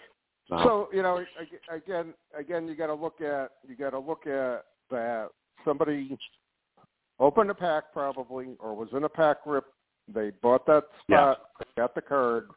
[0.48, 1.24] So, so you know,
[1.70, 5.28] again, again, you got to look at you got to look at that
[5.64, 6.16] somebody
[7.18, 9.64] opened a pack probably or was in a pack rip.
[10.12, 11.66] They bought that spot, yeah.
[11.76, 12.48] got the card,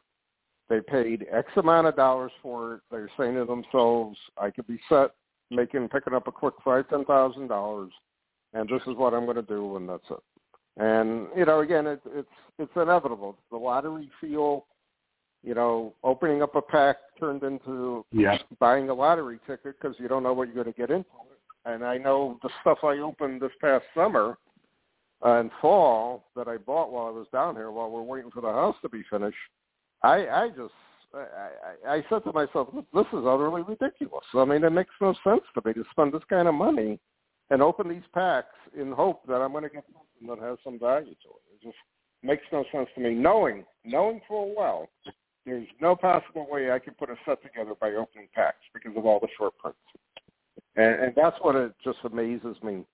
[0.68, 2.80] they paid X amount of dollars for it.
[2.90, 5.10] They're saying to themselves, I could be set
[5.50, 7.92] making picking up a quick five, ten thousand dollars
[8.52, 10.22] and this is what I'm gonna do and that's it.
[10.76, 13.36] And, you know, again it, it's it's inevitable.
[13.50, 14.66] The lottery feel,
[15.42, 18.38] you know, opening up a pack turned into yeah.
[18.60, 21.08] buying a lottery ticket because you don't know what you're going to get into.
[21.64, 24.38] And I know the stuff I opened this past summer
[25.24, 28.40] uh, and fall that I bought while I was down here while we're waiting for
[28.40, 29.36] the house to be finished
[30.02, 30.74] I I just
[31.14, 34.24] I, I said to myself, this is utterly ridiculous.
[34.34, 36.98] I mean, it makes no sense to me to spend this kind of money
[37.50, 40.78] and open these packs in hope that I'm going to get something that has some
[40.78, 41.54] value to it.
[41.54, 41.78] It just
[42.22, 43.14] makes no sense to me.
[43.14, 44.88] Knowing, knowing full well,
[45.46, 49.06] there's no possible way I can put a set together by opening packs because of
[49.06, 49.78] all the short prints.
[50.76, 52.84] And, and that's what it just amazes me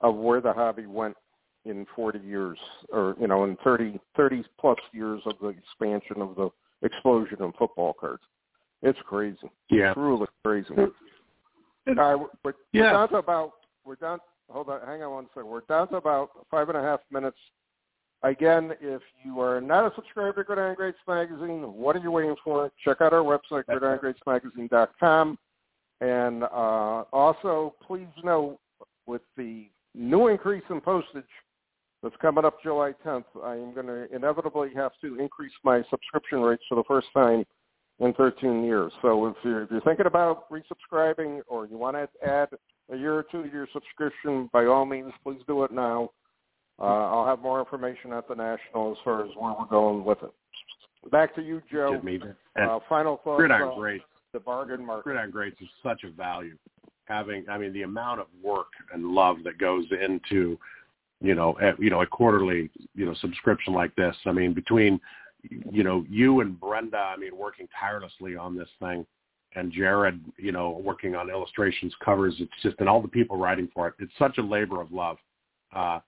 [0.00, 1.16] of where the hobby went
[1.64, 2.58] in 40 years
[2.90, 6.50] or, you know, in 30, 30 plus years of the expansion of the
[6.82, 8.22] explosion in football cards.
[8.82, 9.50] It's crazy.
[9.70, 9.94] Yeah.
[9.94, 10.74] Truly crazy.
[10.76, 13.52] All right, we're, we're down to about,
[13.84, 14.18] we're down,
[14.50, 15.48] hold on, hang on one second.
[15.48, 17.36] We're down to about five and a half minutes.
[18.22, 22.36] Again, if you are not a subscriber to Gridiron Greats Magazine, what are you waiting
[22.42, 22.70] for?
[22.82, 25.38] Check out our website, gridirongreatsmagazine.com.
[26.00, 28.58] And uh, also, please note,
[29.06, 31.24] with the new increase in postage,
[32.04, 36.40] that's coming up July 10th, I am going to inevitably have to increase my subscription
[36.40, 37.44] rates for the first time
[37.98, 38.92] in 13 years.
[39.00, 42.48] So if you're, if you're thinking about resubscribing or you want to add
[42.92, 46.10] a year or two to your subscription, by all means, please do it now.
[46.78, 50.18] Uh, I'll have more information at the National as far as where we're going with
[50.22, 51.10] it.
[51.10, 52.00] Back to you, Joe.
[52.60, 53.38] Uh, final thoughts.
[53.38, 54.04] Gridiron Greats.
[54.32, 55.04] The bargain market.
[55.04, 56.56] Gridiron Greats is such a value.
[57.06, 60.58] Having, I mean, the amount of work and love that goes into
[61.24, 64.14] you know, at, you know, a quarterly, you know, subscription like this.
[64.26, 65.00] I mean, between,
[65.70, 69.06] you know, you and Brenda, I mean, working tirelessly on this thing,
[69.54, 72.34] and Jared, you know, working on illustrations, covers.
[72.40, 73.94] It's just and all the people writing for it.
[73.98, 75.16] It's such a labor of love.
[75.74, 76.00] Uh,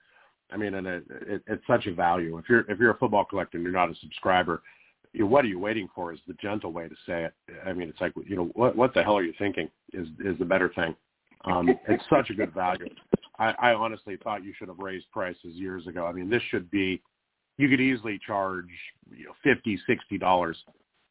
[0.52, 2.36] I mean, and it, it, it's such a value.
[2.38, 4.62] If you're if you're a football collector and you're not a subscriber,
[5.12, 6.12] you, what are you waiting for?
[6.12, 7.34] Is the gentle way to say it.
[7.64, 9.70] I mean, it's like you know, what what the hell are you thinking?
[9.92, 10.94] Is is the better thing.
[11.47, 12.88] Um, it's such a good value.
[13.38, 16.07] I, I honestly thought you should have raised prices years ago.
[16.07, 17.01] I mean, this should be
[17.59, 18.68] you could easily charge
[19.11, 20.57] you know fifty, sixty dollars,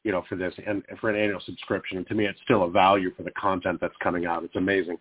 [0.03, 1.97] you know, for this and for an annual subscription.
[1.97, 4.43] And to me, it's still a value for the content that's coming out.
[4.43, 4.97] It's amazing.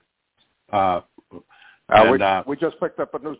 [0.72, 1.00] Uh,
[1.32, 1.40] uh,
[1.88, 3.36] and, we, uh, we just picked up a new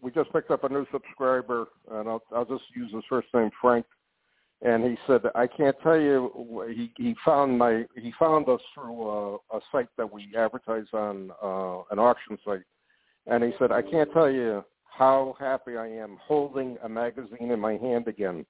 [0.00, 3.50] we just picked up a new subscriber, and I'll I'll just use his first name,
[3.60, 3.86] Frank.
[4.64, 6.64] And he said, I can't tell you.
[6.74, 11.30] He he found my he found us through a, a site that we advertise on
[11.42, 12.62] uh, an auction site,
[13.26, 17.60] and he said, I can't tell you how happy I am holding a magazine in
[17.60, 18.46] my hand again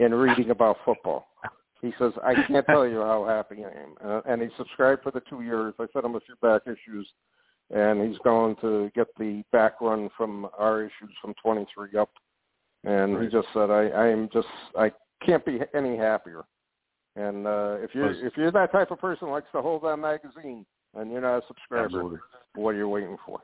[0.00, 1.28] and reading about football.
[1.82, 3.94] He says, I can't tell you how happy I am.
[4.04, 5.74] Uh, and he subscribed for the two years.
[5.78, 7.08] I sent him a few back issues,
[7.70, 12.10] and he's going to get the back run from our issues from 23 up.
[12.84, 14.90] And he just said, I, I am just, I
[15.24, 16.44] can't be any happier.
[17.16, 20.64] And uh, if you're if you're that type of person likes to hold that magazine
[20.94, 22.18] and you're not a subscriber, Absolutely.
[22.54, 23.40] what are you waiting for?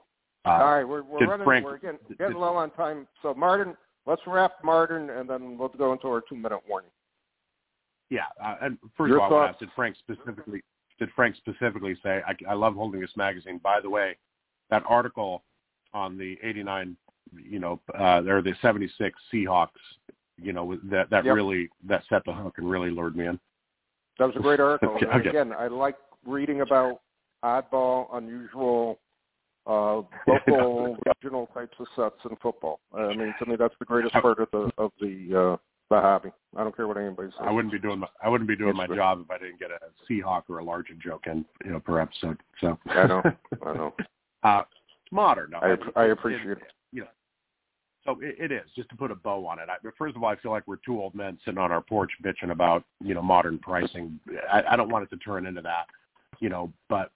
[0.47, 1.45] Uh, All right, we're we're running.
[1.45, 3.09] Frank, we're getting, getting low on time.
[3.23, 6.91] So Martin, let's wrap Martin, and then we'll go into our two minute warning.
[8.11, 10.63] Yeah, uh, and first Your of all, did Frank specifically
[10.99, 13.59] did Frank specifically say I, I love holding this magazine?
[13.63, 14.17] By the way,
[14.71, 15.43] that article
[15.93, 16.97] on the '89,
[17.33, 19.69] you know, uh, or the '76 Seahawks,
[20.41, 21.35] you know, that that yep.
[21.35, 23.39] really that set the hook and really lured me in.
[24.19, 24.97] That was a great article.
[25.15, 25.29] okay.
[25.29, 27.01] Again, I like reading about
[27.45, 28.99] oddball, unusual
[29.67, 32.81] uh, local regional types of sets in football.
[32.93, 35.57] I mean, to me, that's the greatest part of the of the uh,
[35.91, 36.31] the hobby.
[36.57, 37.47] I don't care what anybody says.
[37.47, 39.59] I wouldn't be doing my I wouldn't be doing it's my job if I didn't
[39.59, 39.79] get a
[40.11, 42.39] Seahawk or a larger joke in you know per episode.
[42.61, 43.23] So I know,
[43.65, 43.95] I know.
[44.43, 44.63] Uh,
[45.11, 45.53] modern.
[45.53, 46.59] No, I, I appreciate it.
[46.59, 46.65] it.
[48.07, 49.69] So it, it is just to put a bow on it.
[49.69, 52.11] I, first of all, I feel like we're two old men sitting on our porch
[52.23, 54.19] bitching about you know modern pricing.
[54.53, 55.87] I, I don't want it to turn into that,
[56.41, 56.73] you know.
[56.89, 57.11] But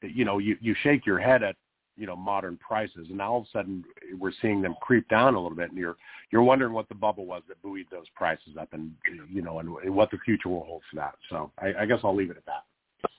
[0.00, 1.56] you know, you you shake your head at
[1.96, 3.84] you know modern prices and all of a sudden
[4.18, 5.96] we're seeing them creep down a little bit and you're
[6.30, 8.90] you're wondering what the bubble was that buoyed those prices up and
[9.30, 11.98] you know and, and what the future will hold for that so I, I guess
[12.02, 13.10] I'll leave it at that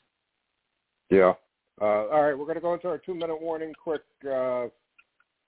[1.09, 1.33] yeah
[1.81, 4.65] uh, all right we're going to go into our two minute warning quick uh,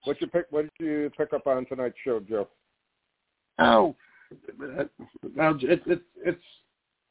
[0.05, 2.47] what you pick what did you pick up on tonight's show Joe
[3.59, 3.95] oh
[4.59, 6.43] well it's it's it's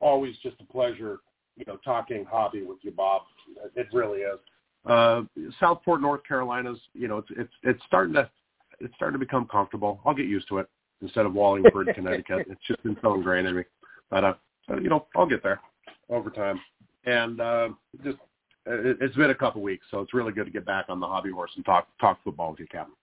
[0.01, 1.19] always just a pleasure
[1.57, 3.23] you know talking hobby with you Bob
[3.77, 4.39] it really is
[4.87, 5.23] uh,
[5.59, 8.29] Southport, North Carolina's, you know, it's it's it's starting to
[8.81, 10.01] it's starting to become comfortable.
[10.05, 10.69] I'll get used to it
[11.01, 12.47] instead of Wallingford, Connecticut.
[12.51, 13.63] It's just been so ingrained in me.
[14.11, 14.35] But uh,
[14.81, 15.61] you know, I'll get there
[16.11, 16.61] over time.
[17.07, 17.69] And uh,
[18.03, 18.21] just it,
[18.67, 21.31] it's been a couple weeks, so it's really good to get back on the hobby
[21.31, 22.95] horse and talk talk football with you, Captain.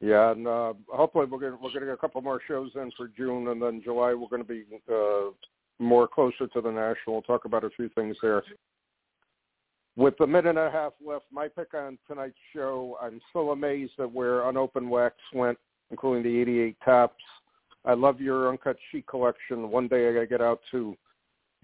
[0.00, 3.48] Yeah, and uh, hopefully we're going we're getting a couple more shows in for June,
[3.48, 5.30] and then July we're going to be uh,
[5.80, 7.14] more closer to the national.
[7.14, 8.42] We'll talk about a few things there.
[9.96, 13.94] With a minute and a half left, my pick on tonight's show, I'm so amazed
[13.98, 15.58] at where Unopened Wax went,
[15.90, 17.24] including the 88 Topps.
[17.84, 19.70] I love your uncut sheet collection.
[19.70, 20.96] One day I got to get out to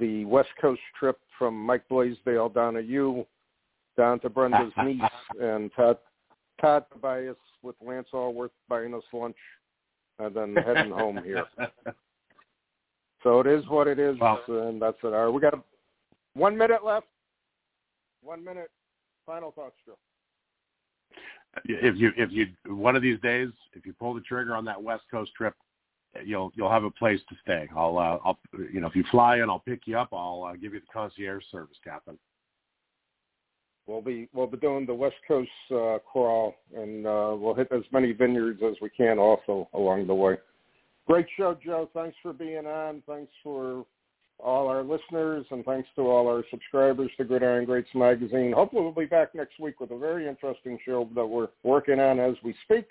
[0.00, 3.26] the West Coast trip from Mike Blaisdell down to you,
[3.96, 5.02] down to Brenda's niece,
[5.40, 5.98] and Todd,
[6.60, 9.36] Todd Tobias with Lance Alworth buying us lunch,
[10.18, 11.44] and then heading home here.
[13.24, 14.38] So it is what it is, wow.
[14.46, 15.06] and that's it.
[15.06, 15.58] All right, we got
[16.34, 17.06] one minute left.
[18.22, 18.70] One minute.
[19.24, 19.96] Final thoughts, Joe.
[21.64, 24.80] If you if you one of these days, if you pull the trigger on that
[24.80, 25.54] West Coast trip,
[26.24, 27.68] you'll you'll have a place to stay.
[27.74, 28.38] I'll uh, I'll
[28.72, 30.08] you know if you fly in, I'll pick you up.
[30.12, 32.18] I'll uh, give you the concierge service, Captain.
[33.86, 37.82] We'll be we'll be doing the West Coast uh, crawl, and uh, we'll hit as
[37.92, 40.36] many vineyards as we can also along the way.
[41.06, 41.90] Great show, Joe.
[41.92, 43.02] Thanks for being on.
[43.06, 43.84] Thanks for
[44.38, 48.52] all our listeners, and thanks to all our subscribers to Gridiron Greats magazine.
[48.52, 52.18] Hopefully, we'll be back next week with a very interesting show that we're working on
[52.18, 52.86] as we speak.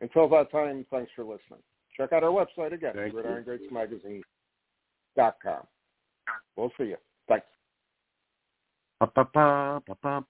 [0.00, 1.62] Until that time, thanks for listening.
[1.96, 5.62] Check out our website again, gridirongreatsmagazine.com.
[6.56, 6.96] We'll see you.
[7.28, 7.46] Thanks.
[9.00, 10.24] Ba, ba, ba,